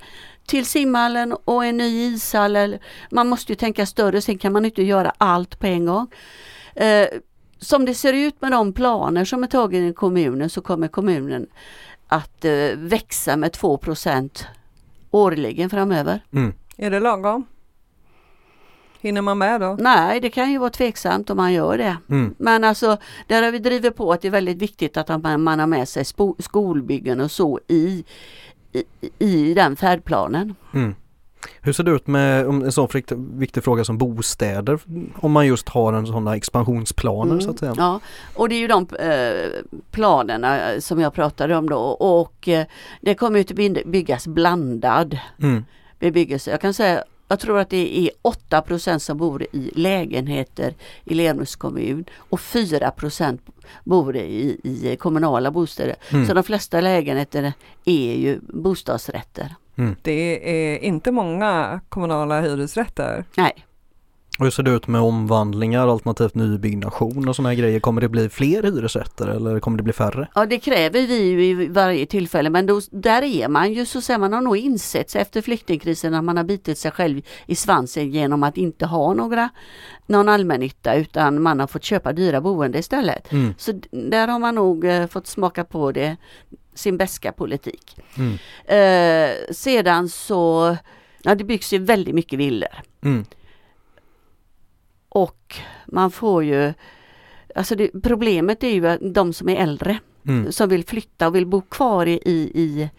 till 0.46 0.66
simhallen 0.66 1.34
och 1.46 1.66
en 1.66 1.78
ny 1.78 2.14
ishall. 2.14 2.56
Eller, 2.56 2.80
man 3.12 3.28
måste 3.28 3.52
ju 3.52 3.56
tänka 3.56 3.86
större, 3.86 4.22
sen 4.22 4.38
kan 4.38 4.54
man 4.54 4.66
inte 4.66 4.84
göra 4.84 5.14
allt 5.18 5.60
på 5.60 5.68
en 5.68 5.86
gång. 5.86 6.08
Eh, 6.76 7.08
som 7.60 7.86
det 7.86 7.94
ser 7.94 8.14
ut 8.14 8.42
med 8.42 8.52
de 8.52 8.74
planer 8.74 9.26
som 9.26 9.44
är 9.44 9.48
tagna 9.48 9.88
i 9.88 9.94
kommunen 9.94 10.50
så 10.50 10.62
kommer 10.62 10.88
kommunen 10.88 11.48
att 12.08 12.46
eh, 12.46 12.52
växa 12.76 13.38
med 13.38 13.52
2% 13.52 14.44
årligen 15.12 15.70
framöver. 15.70 16.24
Mm. 16.34 16.54
Är 16.78 16.92
det 16.92 17.00
lagom? 17.00 17.46
Hinner 19.02 19.22
man 19.22 19.38
med 19.38 19.62
då? 19.62 19.78
Nej, 19.80 20.20
det 20.20 20.30
kan 20.30 20.52
ju 20.52 20.58
vara 20.58 20.70
tveksamt 20.70 21.30
om 21.30 21.38
man 21.38 21.54
gör 21.54 21.78
det. 21.78 21.98
Mm. 22.10 22.36
Men 22.38 22.64
alltså, 22.64 22.98
där 23.28 23.44
har 23.44 23.52
vi 23.52 23.60
drivit 23.60 23.96
på 23.96 24.12
att 24.12 24.22
det 24.22 24.28
är 24.28 24.32
väldigt 24.32 24.58
viktigt 24.58 24.98
att 24.98 25.24
man, 25.24 25.44
man 25.44 25.60
har 25.60 25.68
med 25.68 25.88
sig 25.90 26.06
skolbyggen 26.40 27.22
och 27.22 27.32
så 27.32 27.60
i, 27.68 28.04
i, 28.72 28.84
i 29.20 29.54
den 29.54 29.76
färdplanen. 29.76 30.56
Mm. 30.74 30.96
Hur 31.62 31.74
ser 31.74 31.84
det 31.84 31.92
ut 31.92 32.08
med 32.08 32.46
en 32.46 32.72
sån 32.72 32.88
viktig 33.18 33.64
fråga 33.64 33.84
som 33.84 33.98
bostäder? 33.98 34.80
Om 35.16 35.32
man 35.32 35.48
just 35.48 35.70
har 35.70 35.94
en 35.94 36.06
sådana 36.08 36.36
expansionsplaner 36.36 37.32
Mm. 37.32 37.42
så 37.42 37.50
att 37.52 37.60
säga. 37.60 37.74
Ja, 37.78 38.00
och 38.36 38.50
det 38.50 38.56
är 38.56 38.60
ju 38.60 38.68
de 38.68 38.88
eh, 39.00 39.64
planerna 39.92 40.72
eh, 40.72 40.80
som 40.80 41.00
jag 41.00 41.14
pratade 41.14 41.56
om 41.56 41.70
då 41.70 41.80
och 41.80 42.48
eh, 42.48 42.66
det 43.02 43.16
kommer 43.16 43.40
ju 43.40 43.46
att 43.46 43.52
by- 43.52 43.84
byggas 43.86 44.28
blandad 44.28 45.18
Mm. 45.42 45.66
bebyggelse. 46.00 46.52
Jag 46.52 46.62
kan 46.62 46.74
säga 46.74 47.04
jag 47.30 47.40
tror 47.40 47.60
att 47.60 47.70
det 47.70 47.98
är 47.98 48.10
8% 48.50 49.00
som 49.00 49.18
bor 49.18 49.44
i 49.44 49.72
lägenheter 49.76 50.74
i 51.04 51.14
Lerums 51.14 51.56
kommun 51.56 52.06
och 52.18 52.40
4% 52.40 53.40
bor 53.84 54.16
i, 54.16 54.60
i 54.64 54.96
kommunala 54.96 55.52
bostäder. 55.52 55.96
Mm. 56.10 56.26
Så 56.26 56.34
de 56.34 56.44
flesta 56.44 56.82
lägenheter 56.82 57.54
är 57.86 58.16
ju 58.16 58.40
bostadsrätter. 58.42 59.56
Det 60.02 60.50
är 60.74 60.78
inte 60.78 61.12
många 61.12 61.82
kommunala 61.90 62.42
hyresrätter. 62.42 63.26
Nej, 63.38 63.66
Och 64.40 64.46
hur 64.46 64.52
ser 64.52 64.64
det 64.64 64.72
ut 64.72 64.88
med 64.88 65.02
omvandlingar 65.02 65.88
alternativt 65.88 66.36
nybyggnation 66.36 67.28
och 67.28 67.36
sådana 67.36 67.56
grejer? 67.56 67.80
Kommer 67.80 68.02
det 68.02 68.10
bli 68.10 68.30
fler 68.30 68.64
hyresrätter 68.64 69.28
eller 69.28 69.60
kommer 69.60 69.78
det 69.78 69.84
bli 69.84 69.94
färre? 69.94 70.28
Ja 70.36 70.46
det 70.46 70.60
kräver 70.60 71.08
vi 71.08 71.24
ju 71.24 71.46
i 71.46 71.68
varje 71.68 72.06
tillfälle 72.06 72.50
men 72.50 72.66
då, 72.66 72.82
där 72.92 73.22
är 73.22 73.48
man 73.48 73.74
ju 73.74 73.86
så 73.86 74.02
säger 74.02 74.20
man 74.20 74.34
har 74.34 74.42
nog 74.42 74.58
insett 74.58 75.10
sig 75.10 75.22
efter 75.22 75.42
flyktingkrisen 75.42 76.14
att 76.14 76.24
man 76.24 76.38
har 76.38 76.44
bitit 76.44 76.78
sig 76.78 76.92
själv 76.92 77.22
i 77.46 77.56
svansen 77.56 78.12
genom 78.12 78.44
att 78.44 78.58
inte 78.58 78.86
ha 78.86 79.14
några 79.14 79.50
någon 80.06 80.30
allmännytta 80.30 80.96
utan 80.96 81.42
man 81.42 81.60
har 81.60 81.68
fått 81.68 81.84
köpa 81.84 82.14
dyra 82.14 82.42
boende 82.42 82.80
istället. 82.80 83.32
Mm. 83.32 83.54
Så 83.58 83.72
där 83.92 84.28
har 84.28 84.40
man 84.40 84.56
nog 84.56 84.86
eh, 84.86 85.08
fått 85.08 85.28
smaka 85.28 85.64
på 85.64 85.92
det, 85.92 86.18
sin 86.74 86.98
bäska 86.98 87.32
politik. 87.32 87.98
Mm. 88.18 88.34
Eh, 88.66 89.36
sedan 89.52 90.10
så, 90.10 90.78
ja 91.24 91.36
det 91.36 91.44
byggs 91.44 91.74
ju 91.74 91.78
väldigt 91.78 92.16
mycket 92.16 92.40
villor. 92.40 92.76
Mm. 93.02 93.26
Och 95.10 95.56
man 95.88 96.12
får 96.12 96.44
ju, 96.44 96.74
alltså 97.56 97.76
det, 97.76 98.02
problemet 98.04 98.64
är 98.64 98.70
ju 98.70 98.88
att 98.88 99.14
de 99.14 99.34
som 99.34 99.50
är 99.50 99.56
äldre 99.56 100.00
Mm. 100.28 100.52
som 100.52 100.70
vill 100.70 100.86
flytta 100.86 101.28
och 101.28 101.36
vill 101.36 101.46
bo 101.46 101.62
kvar 101.62 102.06
i, 102.06 102.12
i, 102.26 102.52
i, 102.54 102.90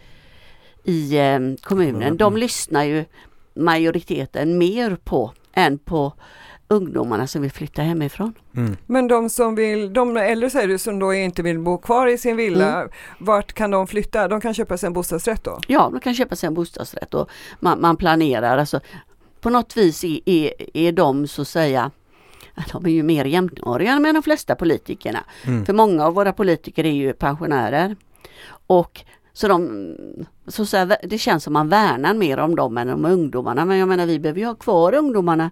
i 0.85 1.16
eh, 1.18 1.23
kommunen, 1.23 1.57
Kommunen, 1.62 2.16
de 2.16 2.33
mm. 2.33 2.40
lyssnar 2.40 2.85
ju 2.85 3.05
majoriteten 3.55 4.59
mer 4.59 4.96
på 5.05 5.33
än 5.53 5.79
på 5.79 6.12
ungdomarna 6.68 7.27
som 7.27 7.42
vill 7.42 7.51
flytta 7.51 7.83
hemifrån. 7.83 8.35
Mm. 8.57 8.77
Men 8.87 9.09
de 9.09 9.31
som 9.31 9.55
vill, 9.55 9.92
de 9.92 10.16
äldre 10.16 10.51
säger 10.51 10.68
du 10.68 10.79
som 10.79 10.99
då 10.99 11.14
inte 11.14 11.42
vill 11.42 11.59
bo 11.59 11.79
kvar 11.79 12.07
i 12.07 12.18
sin 12.18 12.37
villa, 12.37 12.75
Mm. 12.81 12.88
vart 13.18 13.53
kan 13.53 13.70
de 13.70 13.87
flytta? 13.87 14.29
De 14.29 14.40
kan 14.40 14.55
köpa 14.55 14.77
sig 14.77 14.87
en 14.87 14.92
bostadsrätt 14.92 15.44
då? 15.44 15.59
Ja, 15.68 15.88
de 15.92 16.01
kan 16.01 16.14
köpa 16.14 16.37
sig 16.37 16.46
en 16.46 16.55
bostadsrätt 16.55 17.14
och 17.14 17.31
man, 17.61 17.81
man 17.81 17.96
planerar 17.96 18.59
alltså 18.59 18.81
på 19.40 19.51
något 19.51 19.77
vis 19.77 20.05
är, 20.05 20.20
är, 20.27 20.53
är 20.75 20.92
de 20.92 21.27
så 21.27 21.42
att 21.42 21.49
säga 21.49 21.90
de 22.73 22.87
är 22.87 22.91
ju 22.91 23.03
mer 23.03 23.25
jämnåriga 23.25 23.99
med 23.99 24.15
de 24.15 24.23
flesta 24.23 24.55
politikerna. 24.55 25.25
Mm. 25.47 25.67
För 25.67 25.73
många 25.73 26.07
av 26.07 26.15
våra 26.15 26.33
politiker 26.33 26.87
är 26.87 26.93
ju 26.93 27.13
pensionärer. 27.13 27.97
Och 28.67 29.05
så 29.33 29.49
de, 29.49 29.95
så 30.47 30.63
att 30.63 30.69
säga, 30.69 30.97
det 31.03 31.19
känns 31.19 31.45
som 31.45 31.53
man 31.53 31.69
värnar 31.69 32.15
mer 32.15 32.39
om 32.39 32.57
dem 32.57 32.79
än 32.79 32.91
om 32.91 33.05
ungdomarna. 33.05 33.65
Men 33.65 33.79
jag 33.79 33.89
menar 33.89 34.07
vi 34.07 34.19
behöver 34.19 34.41
ju 34.41 34.47
ha 34.47 34.55
kvar 34.55 34.95
ungdomarna 34.95 35.51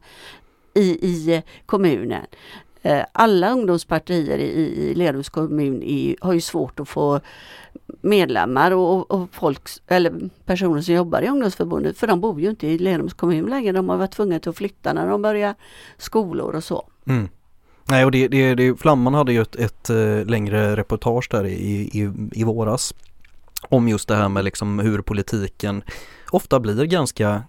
i, 0.75 0.91
i 0.91 1.43
kommunen. 1.67 2.27
Eh, 2.89 3.05
alla 3.13 3.51
ungdomspartier 3.51 4.39
i, 4.39 4.51
i 4.91 4.95
Lerums 4.95 5.29
kommun 5.29 5.83
i, 5.83 6.17
har 6.21 6.33
ju 6.33 6.41
svårt 6.41 6.81
att 6.81 6.89
få 6.89 7.21
medlemmar 8.01 8.71
och, 8.71 9.11
och 9.11 9.29
folk, 9.33 9.63
eller 9.87 10.31
personer 10.45 10.81
som 10.81 10.95
jobbar 10.95 11.23
i 11.23 11.29
ungdomsförbundet 11.29 11.99
för 11.99 12.07
de 12.07 12.21
bor 12.21 12.41
ju 12.41 12.51
inte 12.51 12.67
i 12.67 12.79
Lerums 12.79 13.15
kommun 13.15 13.47
längre. 13.47 13.73
De 13.73 13.89
har 13.89 13.97
varit 13.97 14.13
tvungna 14.13 14.37
att 14.37 14.57
flytta 14.57 14.93
när 14.93 15.09
de 15.09 15.23
börjar 15.23 15.55
skolor 15.99 16.55
och 16.55 16.65
så. 16.65 16.89
Mm. 17.07 17.29
Nej 17.85 18.05
och 18.05 18.11
det, 18.11 18.29
det, 18.29 18.55
det, 18.55 18.77
Flamman 18.77 19.15
hade 19.15 19.33
ju 19.33 19.43
ett, 19.43 19.57
ett 19.57 19.91
eh, 19.91 20.25
längre 20.25 20.77
reportage 20.77 21.29
där 21.31 21.45
i, 21.45 21.91
i, 21.93 22.11
i 22.33 22.45
våras 22.45 22.95
om 23.69 23.89
just 23.89 24.09
det 24.09 24.17
här 24.17 24.29
med 24.29 24.45
liksom 24.45 24.79
hur 24.79 25.03
politiken 25.03 25.83
ofta 26.31 26.61
blir 26.61 26.85
ganska 26.85 27.43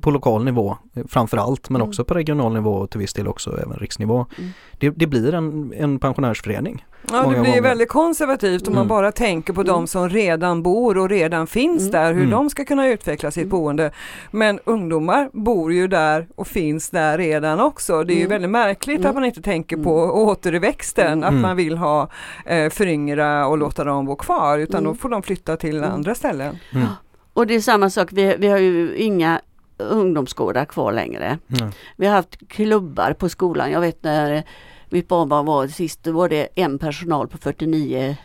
på 0.00 0.10
lokal 0.10 0.44
nivå 0.44 0.76
eh, 0.94 1.02
framför 1.08 1.36
allt 1.36 1.70
men 1.70 1.80
Mm. 1.80 1.88
också 1.88 2.04
på 2.04 2.14
regional 2.14 2.52
nivå 2.54 2.72
och 2.74 2.90
till 2.90 3.00
viss 3.00 3.12
del 3.14 3.28
också 3.28 3.58
även 3.62 3.76
riksnivå. 3.78 4.26
Mm. 4.38 4.50
Det, 4.78 4.90
det 4.90 5.06
blir 5.06 5.34
en, 5.34 5.72
en 5.76 5.98
pensionärsförening. 5.98 6.84
Ja, 7.12 7.22
det 7.22 7.28
blir 7.28 7.36
gånger. 7.38 7.62
väldigt 7.62 7.88
konservativt 7.88 8.68
om 8.68 8.74
man 8.74 8.80
Mm. 8.82 8.88
bara 8.88 9.12
tänker 9.12 9.52
på 9.52 9.62
de 9.62 9.74
Mm. 9.74 9.86
som 9.86 10.08
redan 10.08 10.62
bor 10.62 10.98
och 10.98 11.08
redan 11.08 11.46
finns 11.46 11.80
Mm. 11.80 11.90
där, 11.92 12.12
hur 12.12 12.20
Mm. 12.20 12.30
de 12.30 12.50
ska 12.50 12.64
kunna 12.64 12.88
utveckla 12.88 13.30
sitt 13.30 13.42
Mm. 13.42 13.48
boende. 13.50 13.90
Men 14.30 14.58
ungdomar 14.64 15.30
bor 15.32 15.72
ju 15.72 15.88
där 15.88 16.28
och 16.36 16.46
finns 16.46 16.90
där 16.90 17.18
redan 17.18 17.60
också. 17.60 18.04
Det 18.04 18.12
är 18.14 18.18
ju 18.18 18.26
väldigt 18.26 18.50
märkligt 18.50 18.98
Mm. 18.98 19.08
att 19.08 19.14
man 19.14 19.24
inte 19.24 19.42
tänker 19.42 19.76
Mm. 19.76 19.84
på 19.84 19.92
återväxten, 20.02 21.24
att 21.24 21.30
Mm. 21.30 21.42
man 21.42 21.56
vill 21.56 21.76
ha 21.78 22.08
eh, 22.44 22.70
föryngra 22.70 23.46
och 23.46 23.58
låta 23.58 23.84
dem 23.84 24.06
bo 24.06 24.16
kvar, 24.16 24.58
utan 24.58 24.80
Mm. 24.80 24.92
då 24.92 24.98
får 24.98 25.08
de 25.08 25.22
flytta 25.22 25.56
till 25.56 25.76
Mm. 25.78 25.90
andra 25.90 26.14
ställen. 26.14 26.58
Mm. 26.72 26.86
Och 27.34 27.46
det 27.46 27.54
är 27.54 27.60
samma 27.60 27.90
sak, 27.90 28.08
vi, 28.12 28.36
vi 28.38 28.48
har 28.48 28.58
ju 28.58 28.96
inga 28.96 29.40
ungdomsgårdar 29.80 30.64
kvar 30.64 30.92
längre. 30.92 31.38
Mm. 31.60 31.70
Vi 31.96 32.06
har 32.06 32.14
haft 32.14 32.48
klubbar 32.48 33.12
på 33.12 33.28
skolan. 33.28 33.70
Jag 33.70 33.80
vet 33.80 34.02
när 34.02 34.42
mitt 34.88 35.08
barnbarn 35.08 35.46
var 35.46 35.66
sist, 35.66 36.02
då 36.04 36.12
var 36.12 36.28
det 36.28 36.48
en 36.54 36.78
personal 36.78 37.28
på 37.28 37.38
49 37.38 38.16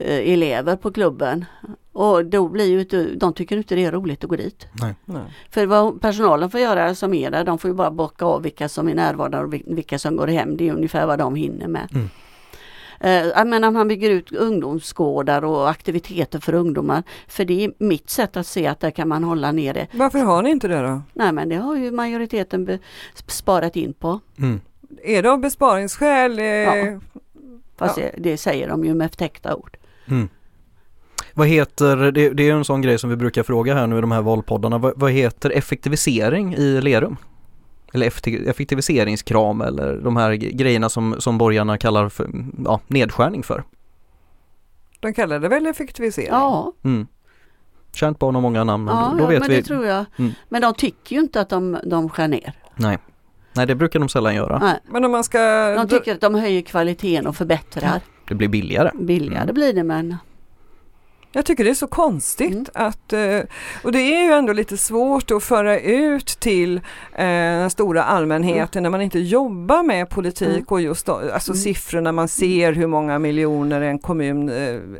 eh, 0.00 0.32
elever 0.32 0.76
på 0.76 0.92
klubben. 0.92 1.44
Och 1.92 2.24
då 2.24 2.48
blir 2.48 2.64
ju 2.66 2.80
inte, 2.80 3.04
de 3.14 3.32
tycker 3.32 3.56
inte 3.56 3.74
det 3.74 3.84
är 3.84 3.92
roligt 3.92 4.24
att 4.24 4.30
gå 4.30 4.36
dit. 4.36 4.66
Nej. 4.72 4.94
Nej. 5.04 5.22
För 5.50 5.66
vad 5.66 6.00
personalen 6.00 6.50
får 6.50 6.60
göra 6.60 6.94
som 6.94 7.14
är 7.14 7.30
där, 7.30 7.44
de 7.44 7.58
får 7.58 7.70
ju 7.70 7.74
bara 7.74 7.90
bocka 7.90 8.24
av 8.24 8.42
vilka 8.42 8.68
som 8.68 8.88
är 8.88 8.94
närvarande 8.94 9.38
och 9.38 9.54
vil- 9.54 9.74
vilka 9.74 9.98
som 9.98 10.16
går 10.16 10.26
hem. 10.26 10.56
Det 10.56 10.68
är 10.68 10.72
ungefär 10.74 11.06
vad 11.06 11.18
de 11.18 11.34
hinner 11.34 11.68
med. 11.68 11.88
Mm. 11.94 12.10
Eh, 13.02 13.10
Jag 13.26 13.46
menar 13.46 13.70
man 13.70 13.88
bygger 13.88 14.10
ut 14.10 14.32
ungdomsgårdar 14.32 15.44
och 15.44 15.70
aktiviteter 15.70 16.38
för 16.40 16.54
ungdomar. 16.54 17.02
För 17.28 17.44
det 17.44 17.64
är 17.64 17.72
mitt 17.78 18.10
sätt 18.10 18.36
att 18.36 18.46
se 18.46 18.66
att 18.66 18.80
där 18.80 18.90
kan 18.90 19.08
man 19.08 19.24
hålla 19.24 19.52
nere. 19.52 19.86
Varför 19.92 20.18
har 20.18 20.42
ni 20.42 20.50
inte 20.50 20.68
det 20.68 20.82
då? 20.82 21.02
Nej 21.12 21.32
men 21.32 21.48
det 21.48 21.56
har 21.56 21.76
ju 21.76 21.90
majoriteten 21.90 22.78
sparat 23.26 23.76
in 23.76 23.92
på. 23.94 24.20
Mm. 24.38 24.60
Är 25.04 25.22
det 25.22 25.30
av 25.30 25.40
besparingsskäl? 25.40 26.38
Eh, 26.38 26.44
Ja. 26.44 27.00
Fast 27.76 27.98
Ja. 27.98 28.04
det, 28.18 28.36
säger 28.36 28.68
de 28.68 28.84
ju 28.84 28.94
med 28.94 29.10
förtäckta 29.10 29.54
ord. 29.56 29.76
Mm. 30.06 30.28
Vad 31.34 31.46
heter, 31.48 31.96
det, 31.96 32.30
det 32.30 32.42
är 32.42 32.44
ju 32.44 32.50
en 32.56 32.64
sån 32.64 32.82
grej 32.82 32.98
som 32.98 33.10
vi 33.10 33.16
brukar 33.16 33.42
fråga 33.42 33.74
här 33.74 33.86
nu 33.86 33.98
i 33.98 34.00
de 34.00 34.12
här 34.12 34.22
valpoddarna, 34.22 34.78
vad, 34.78 34.92
vad 34.96 35.10
heter 35.10 35.50
effektivisering 35.50 36.54
i 36.54 36.80
Lerum? 36.80 37.16
Eller 37.92 38.06
effekti- 38.10 38.50
effektiviseringskram 38.50 39.60
eller 39.60 39.96
de 39.96 40.16
här 40.16 40.32
grejerna 40.34 40.88
som, 40.88 41.14
som 41.20 41.38
borgarna 41.38 41.78
kallar 41.78 42.08
för 42.08 42.30
ja, 42.64 42.80
nedskärning 42.86 43.42
för. 43.42 43.64
De 45.00 45.14
kallar 45.14 45.38
det 45.40 45.48
väl 45.48 45.66
effektivisering? 45.66 46.28
Ja, 46.30 46.72
Mm. 46.84 47.06
Känt 47.94 48.18
barn 48.18 48.34
har 48.34 48.42
många 48.42 48.64
namn, 48.64 48.84
men 48.84 48.96
ja, 48.96 49.08
då, 49.10 49.16
då 49.16 49.22
ja 49.24 49.28
vet 49.28 49.40
men 49.40 49.50
vi. 49.50 49.56
det 49.56 49.62
tror 49.62 49.86
jag. 49.86 50.04
Mm. 50.16 50.32
Men 50.48 50.62
de 50.62 50.74
tycker 50.74 51.16
ju 51.16 51.22
inte 51.22 51.40
att 51.40 51.48
de, 51.48 51.78
de 51.84 52.08
skär 52.08 52.28
ner. 52.28 52.52
Nej. 52.76 52.98
Nej, 53.52 53.66
det 53.66 53.74
brukar 53.74 53.98
de 54.00 54.08
sällan 54.08 54.34
göra. 54.34 54.58
Nej. 54.58 54.78
Men 54.88 55.04
om 55.04 55.10
man 55.12 55.24
ska... 55.24 55.38
De 55.74 55.88
tycker 55.88 56.14
att 56.14 56.20
de 56.20 56.34
höjer 56.34 56.62
kvaliteten 56.62 57.26
och 57.26 57.36
förbättrar. 57.36 58.00
Det 58.28 58.34
blir 58.34 58.48
billigare. 58.48 58.90
Billigare 58.94 59.42
Mm. 59.42 59.54
blir 59.54 59.72
det 59.72 59.82
men 59.84 60.16
Jag 61.34 61.44
tycker 61.44 61.64
det 61.64 61.70
är 61.70 61.74
så 61.74 61.86
konstigt 61.86 62.50
Mm. 62.52 62.66
att, 62.74 63.12
eh, 63.12 63.38
och 63.82 63.92
det 63.92 63.98
är 64.00 64.24
ju 64.24 64.32
ändå 64.32 64.52
lite 64.52 64.76
svårt 64.76 65.30
att 65.30 65.42
föra 65.42 65.78
ut 65.80 66.26
till 66.26 66.76
eh, 66.76 67.24
den 67.24 67.70
stora 67.70 68.02
allmänheten 68.04 68.82
när 68.82 68.90
man 68.90 69.02
inte 69.02 69.18
jobbar 69.18 69.82
med 69.82 70.08
politik 70.10 70.48
Mm. 70.48 70.64
och 70.68 70.80
just 70.80 71.08
alltså 71.08 71.52
Mm. 71.52 71.60
siffrorna, 71.62 72.12
man 72.12 72.28
ser 72.28 72.72
hur 72.72 72.86
många 72.86 73.18
miljoner 73.18 73.80
en 73.80 73.98
kommun 73.98 74.48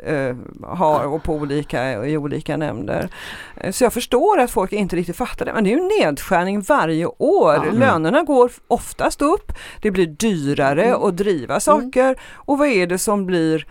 eh, 0.05 0.35
har 0.67 1.05
och 1.07 1.23
på 1.23 1.33
olika, 1.33 2.05
i 2.05 2.17
olika 2.17 2.57
nämnder. 2.57 3.09
Så 3.71 3.83
jag 3.83 3.93
förstår 3.93 4.39
att 4.39 4.51
folk 4.51 4.73
inte 4.73 4.95
riktigt 4.95 5.15
fattar 5.17 5.45
det, 5.45 5.53
men 5.53 5.63
det 5.63 5.69
är 5.73 5.77
ju 5.77 6.01
nedskärning 6.01 6.61
varje 6.61 7.05
år. 7.05 7.71
Lönerna 7.73 8.23
går 8.23 8.51
oftast 8.67 9.21
upp, 9.21 9.51
det 9.81 9.91
blir 9.91 10.07
dyrare 10.07 10.83
Mm. 10.85 11.03
att 11.03 11.17
driva 11.17 11.59
saker 11.59 12.15
och 12.33 12.57
vad 12.57 12.67
är 12.67 12.87
det 12.87 12.97
som 12.97 13.25
blir 13.25 13.65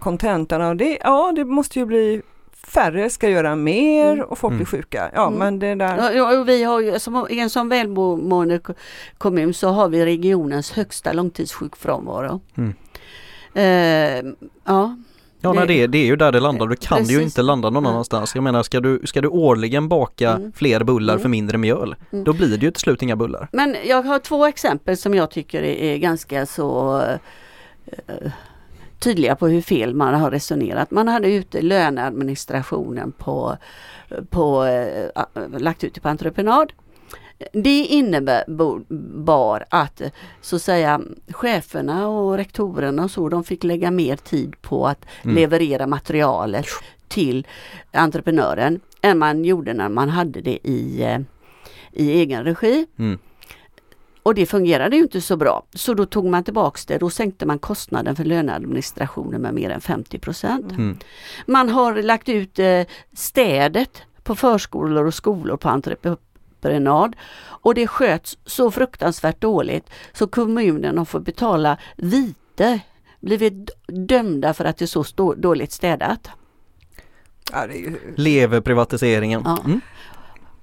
kontentan 0.00 0.62
av 0.62 0.76
det? 0.76 0.98
Ja, 1.02 1.32
det 1.36 1.44
måste 1.44 1.78
ju 1.78 1.86
bli 1.86 2.22
färre 2.66 3.10
ska 3.10 3.28
göra 3.28 3.56
mer 3.56 4.12
Mm. 4.12 4.24
och 4.26 4.38
folk 4.38 4.50
Mm. 4.50 4.56
blir 4.58 4.66
sjuka. 4.66 5.10
Ja, 5.14 5.26
Mm. 5.26 5.38
men 5.38 5.58
det 5.58 5.74
där. 5.74 6.12
Ja, 6.12 6.38
och 6.40 6.48
vi 6.48 6.62
har 6.64 6.80
ju, 6.80 6.98
som, 6.98 7.26
I 7.30 7.40
en 7.40 7.50
sån 7.50 7.68
välmående 7.68 8.58
ko- 8.58 8.74
kommun 9.18 9.54
så 9.54 9.68
har 9.68 9.88
vi 9.88 10.04
regionens 10.04 10.72
högsta 10.72 11.12
långtidssjukfrånvaro. 11.12 12.40
Mm. 12.56 12.74
Eh, 13.54 14.32
ja, 14.64 14.96
Ja, 15.40 15.52
Det- 15.52 15.58
nej, 15.58 15.66
det, 15.66 15.86
det 15.86 15.98
är 15.98 16.06
ju 16.06 16.16
där 16.16 16.32
det 16.32 16.40
landar. 16.40 16.66
Du 16.66 16.76
kan 16.76 16.98
ju 16.98 17.04
Precis. 17.04 17.22
inte 17.22 17.42
landa 17.42 17.70
någon 17.70 17.86
annanstans. 17.86 18.34
Jag 18.34 18.44
menar, 18.44 18.62
ska 18.62 18.80
du, 18.80 19.00
ska 19.04 19.20
du 19.20 19.28
årligen 19.28 19.88
baka 19.88 20.30
Mm. 20.30 20.52
fler 20.52 20.84
bullar 20.84 21.14
Mm. 21.14 21.22
för 21.22 21.28
mindre 21.28 21.58
mjöl, 21.58 21.96
Mm. 22.12 22.24
då 22.24 22.32
blir 22.32 22.48
det 22.58 22.66
ju 22.66 22.70
till 22.70 22.80
slut 22.80 23.02
inga 23.02 23.16
bullar. 23.16 23.48
men 23.52 23.76
jag 23.84 24.02
har 24.02 24.18
två 24.18 24.46
exempel 24.46 24.96
som 24.96 25.14
jag 25.14 25.30
tycker 25.30 25.62
är, 25.62 25.74
är 25.94 25.96
ganska 25.98 26.46
så 26.46 27.00
eh, 27.86 28.30
tydliga 29.04 29.36
på 29.36 29.48
hur 29.48 29.60
fel 29.60 29.94
man 29.94 30.14
har 30.14 30.30
resonerat. 30.30 30.90
Man 30.90 31.08
hade 31.08 31.28
ute 31.32 31.62
löneadministrationen 31.62 33.12
på, 33.12 33.56
på 34.30 34.64
eh, 34.64 35.58
lagt 35.58 35.84
ut 35.84 36.02
på 36.02 36.08
entreprenad. 36.08 36.72
Det 37.52 37.84
innebar 37.84 39.64
att 39.68 40.02
så 40.40 40.56
att 40.56 40.62
säga 40.62 41.00
cheferna 41.28 42.08
och 42.08 42.36
rektorerna 42.36 43.04
och 43.04 43.10
så, 43.10 43.28
de 43.28 43.44
fick 43.44 43.64
lägga 43.64 43.90
mer 43.90 44.16
tid 44.16 44.54
på 44.62 44.86
att 44.86 45.04
Mm. 45.22 45.36
leverera 45.36 45.86
materialet 45.86 46.66
till 47.08 47.46
entreprenören 47.92 48.80
än 49.02 49.18
man 49.18 49.44
gjorde 49.44 49.74
när 49.74 49.88
man 49.88 50.08
hade 50.08 50.40
det 50.40 50.58
i, 50.68 51.02
eh, 51.02 51.18
i 51.92 52.10
egen 52.12 52.44
regi. 52.44 52.86
Mm. 52.98 53.18
Och 54.24 54.34
det 54.34 54.46
fungerade 54.46 54.96
ju 54.96 55.02
inte 55.02 55.20
så 55.20 55.36
bra. 55.36 55.66
Så 55.74 55.94
då 55.94 56.06
tog 56.06 56.24
man 56.24 56.44
tillbaks 56.44 56.86
det. 56.86 56.98
Då 56.98 57.10
sänkte 57.10 57.46
man 57.46 57.58
kostnaden 57.58 58.16
för 58.16 58.24
löneadministrationen 58.24 59.42
med 59.42 59.54
mer 59.54 59.70
än 59.70 59.80
50 59.80 60.18
procent. 60.18 60.72
Mm. 60.72 60.98
Man 61.46 61.68
har 61.68 62.02
lagt 62.02 62.28
ut 62.28 62.58
eh, 62.58 62.82
städet 63.12 64.02
på 64.22 64.34
förskolor 64.34 65.06
och 65.06 65.14
skolor 65.14 65.56
på, 65.56 65.68
entrep- 65.68 66.16
entreprenad 66.64 67.16
och 67.42 67.74
det 67.74 67.86
sköts 67.86 68.38
så 68.46 68.70
fruktansvärt 68.70 69.40
dåligt 69.40 69.90
så 70.12 70.26
kommunen 70.26 70.98
har 70.98 71.04
fått 71.04 71.24
betala 71.24 71.78
vite, 71.96 72.80
blivit 73.20 73.70
dömda 73.86 74.54
för 74.54 74.64
att 74.64 74.76
det 74.76 74.84
är 74.84 75.02
så 75.04 75.34
dåligt 75.36 75.72
städat. 75.72 76.28
Ja, 77.52 77.66
ju... 77.66 78.14
Lever 78.16 78.60
privatiseringen. 78.60 79.42
Ja. 79.44 79.58
Mm. 79.64 79.80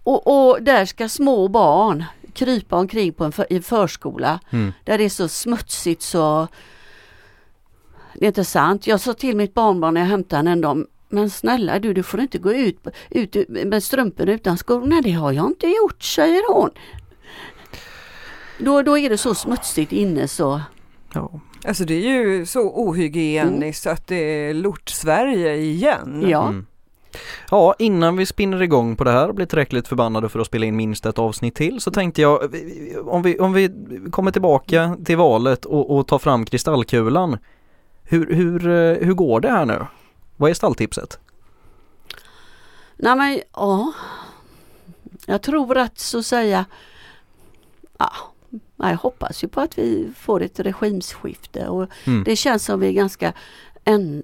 Och, 0.04 0.50
och, 0.50 0.63
där 0.63 0.86
ska 0.86 1.10
små 1.10 1.47
barn 1.47 2.06
krypa 2.34 2.76
omkring 2.76 3.13
på 3.13 3.24
en 3.26 3.32
för, 3.32 3.54
i 3.54 3.62
förskola 3.62 4.39
mm. 4.50 4.74
där 4.84 4.98
det 4.98 5.04
är 5.04 5.10
så 5.10 5.28
smutsigt 5.28 6.02
så 6.02 6.48
det 8.13 8.26
är 8.26 8.28
inte 8.28 8.46
sant. 8.46 8.88
Jag 8.88 9.00
sa 9.00 9.13
till 9.13 9.36
mitt 9.36 9.54
barnbarn 9.54 9.94
när 9.94 10.02
jag 10.02 10.08
hämtade 10.08 10.38
henne 10.38 10.52
en 10.52 10.62
dag, 10.62 10.86
men 11.10 11.30
snälla 11.30 11.80
du, 11.80 11.94
du 11.94 12.04
får 12.04 12.20
inte 12.20 12.38
gå 12.38 12.54
ut, 12.54 12.88
ut 13.10 13.36
med 13.50 13.84
strumporna 13.84 14.32
utan 14.32 14.58
skor. 14.58 14.86
Nej, 14.86 15.02
det 15.02 15.12
har 15.12 15.32
jag 15.32 15.46
inte 15.46 15.67
gjort, 15.67 16.04
säger 16.04 16.54
hon. 16.54 16.70
Då, 18.58 18.82
då 18.82 18.98
är 18.98 19.10
det 19.10 19.17
så 19.17 19.36
smutsigt 19.36 19.91
inne 19.91 20.28
så. 20.28 20.62
Ja. 21.13 21.39
Alltså 21.65 21.86
det 21.86 21.94
är 21.94 22.10
ju 22.10 22.46
så 22.46 22.60
ohygieniskt 22.62 23.86
mm. 23.86 23.94
att 23.94 24.08
det 24.08 24.15
är 24.15 24.54
lort-Sverige 24.54 25.56
igen. 25.56 26.26
Ja. 26.28 26.48
Mm. 26.48 26.65
Ja, 27.52 27.76
innan 27.80 28.17
vi 28.17 28.26
spinner 28.26 28.62
igång 28.62 28.95
på 28.95 29.04
det 29.04 29.12
här 29.12 29.28
och 29.30 29.36
blir 29.36 29.45
tillräckligt 29.45 29.88
förbannade 29.88 30.30
för 30.30 30.39
att 30.39 30.47
spela 30.47 30.65
in 30.65 30.76
minst 30.76 31.06
ett 31.06 31.19
avsnitt 31.19 31.56
till 31.56 31.82
så 31.82 31.91
tänkte 31.91 32.21
jag 32.21 32.56
om 33.06 33.21
vi, 33.21 33.39
om 33.39 33.54
vi 33.54 33.71
kommer 34.12 34.32
tillbaka 34.32 34.97
till 35.06 35.17
valet 35.17 35.65
och, 35.65 35.97
och 35.97 36.08
tar 36.08 36.19
fram 36.19 36.45
kristallkulan. 36.45 37.38
Hur, 38.04 38.34
hur, 38.36 38.67
eh, 38.67 39.08
hur 39.08 39.13
går 39.13 39.39
det 39.39 39.50
här 39.50 39.65
nu? 39.65 39.86
Vad 40.38 40.50
är 40.50 40.54
stalltipset? 40.54 41.19
Nej 42.97 43.15
men 43.15 43.39
ja, 43.54 43.93
jag 45.26 45.41
tror 45.41 45.78
att 45.78 46.00
så 46.00 46.24
säga, 46.24 46.65
ja, 47.97 48.12
jag 48.78 48.97
hoppas 48.97 49.43
ju 49.43 49.47
på 49.47 49.62
att 49.62 49.78
vi 49.78 50.12
får 50.17 50.41
ett 50.41 50.60
regimskifte 50.60 51.67
och 51.67 51.88
mm. 52.08 52.24
det 52.24 52.36
känns 52.36 52.65
som 52.65 52.80
vi 52.80 52.88
är 52.88 52.91
ganska 52.91 53.34
en, 53.84 54.24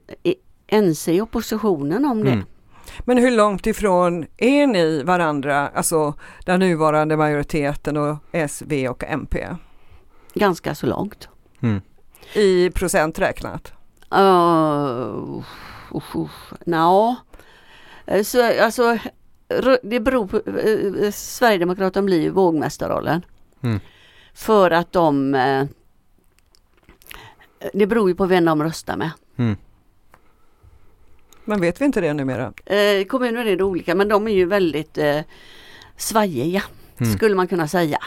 ense 0.67 1.13
i 1.13 1.21
oppositionen 1.21 2.05
om 2.05 2.23
det. 2.23 2.31
Mm. 2.31 2.45
Men 2.99 3.17
hur 3.17 3.31
långt 3.31 3.67
ifrån 3.67 4.25
är 4.37 4.67
ni 4.67 5.03
varandra, 5.03 5.67
alltså 5.67 6.13
den 6.45 6.59
nuvarande 6.59 7.17
majoriteten 7.17 7.97
och 7.97 8.17
S, 8.31 8.63
V 8.65 8.89
och 8.89 9.03
MP? 9.03 9.47
Ganska 10.33 10.75
så 10.75 10.85
långt. 10.85 11.29
Mm. 11.61 11.81
I 12.33 12.69
procent 12.69 13.19
räknat? 13.19 13.73
Uh, 14.15 14.19
uh, 15.91 16.15
uh, 16.15 16.29
no. 16.65 17.15
Så, 18.23 18.63
alltså, 18.63 18.97
det 19.83 19.99
beror 19.99 20.27
på, 20.27 20.37
uh, 20.37 21.11
Sverigedemokraterna 21.11 22.05
blir 22.05 22.21
ju 22.21 22.29
vågmästarrollen. 22.29 23.25
Mm. 23.61 23.79
För 24.33 24.71
att 24.71 24.91
de, 24.91 25.35
uh, 25.35 25.65
det 27.73 27.87
beror 27.87 28.09
ju 28.09 28.15
på 28.15 28.25
vem 28.25 28.45
de 28.45 28.63
röstar 28.63 28.97
med. 28.97 29.11
Mm. 29.37 29.57
Men 31.47 31.61
vet 31.61 31.81
vi 31.81 31.85
inte 31.85 32.01
det 32.01 32.13
numera? 32.13 32.53
Eh, 32.65 33.05
kommuner 33.07 33.45
är 33.45 33.57
det 33.57 33.63
olika 33.63 33.95
men 33.95 34.07
de 34.07 34.27
är 34.27 34.31
ju 34.31 34.45
väldigt 34.45 34.97
eh, 34.97 35.19
svajiga 35.97 36.63
mm. 36.97 37.13
skulle 37.13 37.35
man 37.35 37.47
kunna 37.47 37.67
säga. 37.67 37.99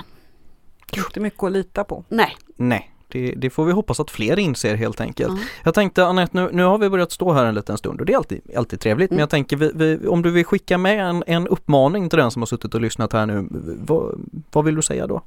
Inte 0.96 1.20
mycket 1.20 1.42
att 1.42 1.52
lita 1.52 1.84
på. 1.84 2.04
Nej. 2.08 2.36
Nej. 2.56 2.86
Det, 3.12 3.34
det, 3.36 3.50
får 3.50 3.64
vi 3.64 3.72
hoppas 3.72 4.00
att 4.00 4.10
fler 4.10 4.38
inser 4.38 4.74
helt 4.74 5.00
enkelt. 5.00 5.28
Mm. 5.28 5.42
Jag 5.62 5.74
tänkte 5.74 6.06
Anette, 6.06 6.36
nu, 6.40 6.50
nu 6.52 6.62
har 6.62 6.78
vi 6.78 6.88
börjat 6.88 7.12
stå 7.12 7.32
här 7.32 7.44
en 7.44 7.54
liten 7.54 7.78
stund 7.78 8.00
och 8.00 8.06
det 8.06 8.12
är 8.12 8.16
alltid, 8.16 8.40
alltid 8.56 8.80
trevligt 8.80 9.10
mm. 9.10 9.16
men 9.16 9.20
jag 9.20 9.30
tänker 9.30 9.56
vi, 9.56 9.70
vi, 9.74 10.06
om 10.06 10.22
du 10.22 10.30
vill 10.30 10.44
skicka 10.44 10.78
med 10.78 11.00
en, 11.00 11.24
en 11.26 11.48
uppmaning 11.48 12.08
till 12.08 12.18
den 12.18 12.30
som 12.30 12.42
har 12.42 12.46
suttit 12.46 12.74
och 12.74 12.80
lyssnat 12.80 13.12
här 13.12 13.26
nu, 13.26 13.48
vad, 13.80 14.20
vad 14.52 14.64
vill 14.64 14.74
du 14.74 14.82
säga 14.82 15.06
då? 15.06 15.22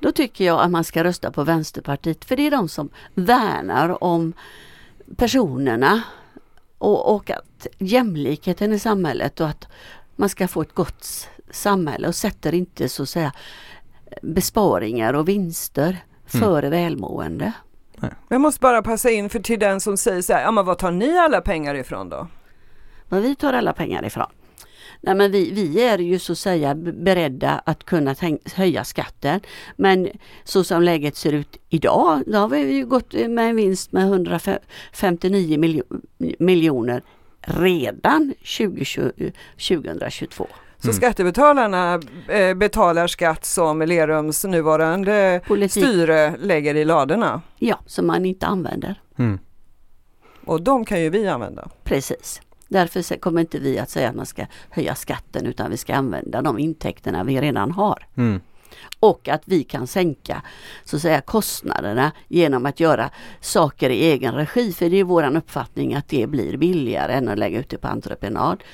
Då 0.00 0.12
tycker 0.12 0.44
jag 0.44 0.60
att 0.60 0.70
man 0.70 0.84
ska 0.84 1.04
rösta 1.04 1.30
på 1.30 1.44
Vänsterpartiet 1.44 2.24
för 2.24 2.36
det 2.36 2.46
är 2.46 2.50
de 2.50 2.68
som 2.68 2.88
värnar 3.14 4.04
om 4.04 4.32
personerna 5.16 6.02
och, 6.78 7.14
och 7.14 7.30
att 7.30 7.66
jämlikheten 7.78 8.72
i 8.72 8.78
samhället 8.78 9.40
och 9.40 9.48
att 9.48 9.68
man 10.16 10.28
ska 10.28 10.48
få 10.48 10.62
ett 10.62 10.74
gott 10.74 11.28
samhälle 11.50 12.08
och 12.08 12.14
sätter 12.14 12.54
inte 12.54 12.88
så 12.88 13.02
att 13.02 13.08
säga 13.08 13.32
besparingar 14.22 15.14
och 15.14 15.28
vinster 15.28 15.88
mm. 15.88 16.44
före 16.44 16.68
välmående. 16.68 17.52
Jag 18.28 18.40
måste 18.40 18.60
bara 18.60 18.82
passa 18.82 19.10
in 19.10 19.30
för 19.30 19.40
till 19.40 19.58
den 19.58 19.80
som 19.80 19.96
säger 19.96 20.22
så 20.22 20.32
här, 20.32 20.42
ja 20.42 20.50
men 20.50 20.66
var 20.66 20.74
tar 20.74 20.90
ni 20.90 21.18
alla 21.18 21.40
pengar 21.40 21.74
ifrån 21.74 22.08
då? 22.08 22.26
Var 23.08 23.20
vi 23.20 23.34
tar 23.34 23.52
alla 23.52 23.72
pengar 23.72 24.04
ifrån? 24.04 24.30
Nej 25.00 25.14
men 25.14 25.30
vi, 25.30 25.50
vi 25.50 25.82
är 25.82 25.98
ju 25.98 26.18
så 26.18 26.32
att 26.32 26.38
säga 26.38 26.74
beredda 26.74 27.62
att 27.66 27.84
kunna 27.84 28.14
höja 28.54 28.84
skatten. 28.84 29.40
Men 29.76 30.08
så 30.44 30.64
som 30.64 30.82
läget 30.82 31.16
ser 31.16 31.32
ut 31.32 31.56
idag, 31.68 32.22
då 32.26 32.38
har 32.38 32.48
vi 32.48 32.58
ju 32.58 32.86
gått 32.86 33.12
med 33.12 33.50
en 33.50 33.56
vinst 33.56 33.92
med 33.92 34.02
159 34.02 35.58
miljo 35.58 35.84
miljoner 36.38 37.02
redan 37.40 38.34
2020, 38.58 39.30
2022. 39.68 40.46
Så 40.78 40.88
mm. 40.88 40.94
skattebetalarna 40.94 42.00
eh, 42.28 42.54
betalar 42.54 43.06
skatt 43.06 43.44
som 43.44 43.82
Lerums 43.82 44.44
nuvarande 44.44 45.40
Politik. 45.46 45.84
styre 45.84 46.36
lägger 46.36 46.74
i 46.74 46.84
ladorna? 46.84 47.42
Ja, 47.58 47.80
som 47.86 48.06
man 48.06 48.24
inte 48.24 48.46
använder. 48.46 49.00
Mm. 49.18 49.38
Och 50.44 50.62
de 50.62 50.84
kan 50.84 51.02
ju 51.02 51.10
vi 51.10 51.28
använda. 51.28 51.68
Precis. 51.84 52.40
Därför 52.74 53.16
kommer 53.16 53.40
inte 53.40 53.58
vi 53.58 53.78
att 53.78 53.90
säga 53.90 54.08
att 54.08 54.16
man 54.16 54.26
ska 54.26 54.46
höja 54.70 54.94
skatten 54.94 55.46
utan 55.46 55.70
vi 55.70 55.76
ska 55.76 55.94
använda 55.94 56.42
de 56.42 56.58
intäkterna 56.58 57.24
vi 57.24 57.40
redan 57.40 57.70
har. 57.70 58.06
Mm. 58.16 58.40
Och 59.00 59.28
att 59.28 59.42
vi 59.44 59.64
kan 59.64 59.86
sänka 59.86 60.42
så 60.84 60.98
säga 60.98 61.20
kostnaderna 61.20 62.12
genom 62.28 62.66
att 62.66 62.80
göra 62.80 63.10
saker 63.40 63.90
i 63.90 64.04
egen 64.04 64.34
regi. 64.34 64.72
För 64.72 64.90
det 64.90 64.96
är 64.96 65.04
våran 65.04 65.36
uppfattning 65.36 65.94
att 65.94 66.08
det 66.08 66.26
blir 66.26 66.56
billigare 66.56 67.12
än 67.12 67.28
att 67.28 67.38
lägga 67.38 67.58
ut 67.58 67.68
det 67.68 67.78
på 67.78 67.88
entreprenad. 67.88 68.64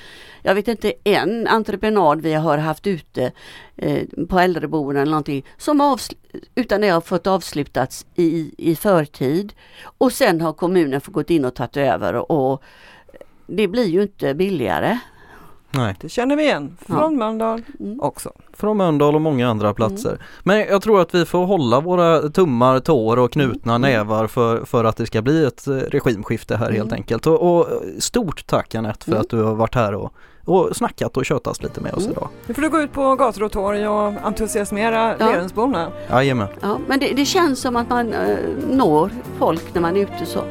Jag 0.41 0.55
vet 0.55 0.67
inte 0.67 0.93
en 1.03 1.47
entreprenad 1.47 2.21
vi 2.21 2.33
har 2.33 2.57
haft 2.57 2.87
ute 2.87 3.31
eh, 3.75 4.03
på 4.29 4.39
äldreboenden 4.39 5.01
eller 5.01 5.11
någonting 5.11 5.45
som 5.57 5.97
utan 6.55 6.81
det 6.81 6.89
har 6.89 7.01
fått 7.01 7.27
avslutats 7.27 8.05
i, 8.15 8.53
i 8.57 8.75
förtid. 8.75 9.53
Och 9.83 10.11
sen 10.11 10.41
har 10.41 10.53
kommunen 10.53 11.01
fått 11.01 11.13
gått 11.13 11.29
in 11.29 11.45
och 11.45 11.55
tagit 11.55 11.77
över 11.77 12.31
och 12.31 12.63
det 13.57 13.67
blir 13.67 13.87
ju 13.87 14.01
inte 14.01 14.33
billigare. 14.33 14.99
Nej. 15.71 15.95
Det 16.01 16.09
känner 16.09 16.35
vi 16.35 16.43
igen 16.43 16.77
från 16.87 16.97
ja. 16.97 17.09
Mölndal 17.09 17.61
mm. 17.79 17.99
också. 18.01 18.31
Från 18.53 18.77
Mölndal 18.77 19.15
och 19.15 19.21
många 19.21 19.49
andra 19.49 19.73
platser. 19.73 20.09
Mm. 20.09 20.21
Men 20.43 20.59
jag 20.59 20.81
tror 20.81 21.01
att 21.01 21.15
vi 21.15 21.25
får 21.25 21.45
hålla 21.45 21.79
våra 21.79 22.29
tummar, 22.29 22.79
tår 22.79 23.19
och 23.19 23.31
knutna 23.31 23.75
mm. 23.75 23.91
nävar 23.91 24.27
för, 24.27 24.65
för 24.65 24.83
att 24.83 24.97
det 24.97 25.05
ska 25.05 25.21
bli 25.21 25.45
ett 25.45 25.67
eh, 25.67 25.73
regimskifte 25.73 26.55
här 26.55 26.71
helt 26.71 26.91
mm. 26.91 26.93
enkelt. 26.93 27.27
Och, 27.27 27.57
och, 27.57 27.67
stort 27.99 28.47
tack 28.47 28.75
Anette 28.75 29.05
för 29.05 29.11
mm. 29.11 29.21
att 29.21 29.29
du 29.29 29.43
har 29.43 29.55
varit 29.55 29.75
här 29.75 29.93
och, 29.93 30.13
och 30.45 30.75
snackat 30.75 31.17
och 31.17 31.25
tjötats 31.25 31.63
lite 31.63 31.81
med 31.81 31.93
oss 31.93 32.03
mm. 32.05 32.11
idag. 32.11 32.29
Nu 32.47 32.53
får 32.53 32.61
du 32.61 32.69
gå 32.69 32.81
ut 32.81 32.91
på 32.91 33.15
gator 33.15 33.43
och 33.43 33.51
torg 33.51 33.87
och 33.87 34.13
entusiasmera 34.23 35.15
ja. 35.19 35.25
Lerensborna. 35.25 35.91
Jajamän. 36.09 36.47
Ja, 36.61 36.79
men 36.87 36.99
det, 36.99 37.13
det 37.13 37.25
känns 37.25 37.59
som 37.59 37.75
att 37.75 37.89
man 37.89 38.13
äh, 38.13 38.37
når 38.69 39.11
folk 39.37 39.73
när 39.73 39.81
man 39.81 39.97
är 39.97 40.01
ute 40.01 40.25
så. 40.25 40.43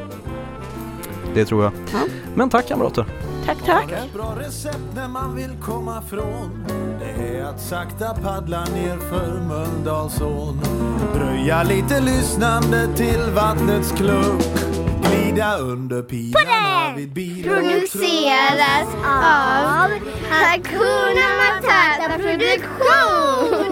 Det 1.33 1.45
tror 1.45 1.63
jag. 1.63 1.73
Ja. 1.93 1.99
Men 2.35 2.49
tack 2.49 2.67
kamrater. 2.67 3.05
Tack, 3.45 3.57
tack. 3.65 3.91
Ett 3.91 4.13
bra 4.13 4.35
recept 4.39 4.95
när 4.95 5.07
man 5.07 5.35
vill 5.35 5.51
komma 5.61 6.01
från 6.01 6.65
Det 6.99 7.37
är 7.37 7.43
att 7.43 7.61
sakta 7.61 8.13
paddla 8.13 8.65
ner 8.65 8.97
för 8.97 9.41
Mölndalsån 9.47 10.59
Dröja 11.15 11.63
lite 11.63 11.99
lyssnande 11.99 12.87
till 12.95 13.21
vattnets 13.35 13.91
klunk 13.91 14.43
Glida 15.03 15.57
under 15.57 16.01
pilarna 16.01 16.93
vid 16.95 17.13
bil 17.13 17.43
Produceras 17.43 18.87
av 19.05 19.89
Hakuna 20.29 21.27
Matata 21.37 22.17
Produktion 22.17 23.71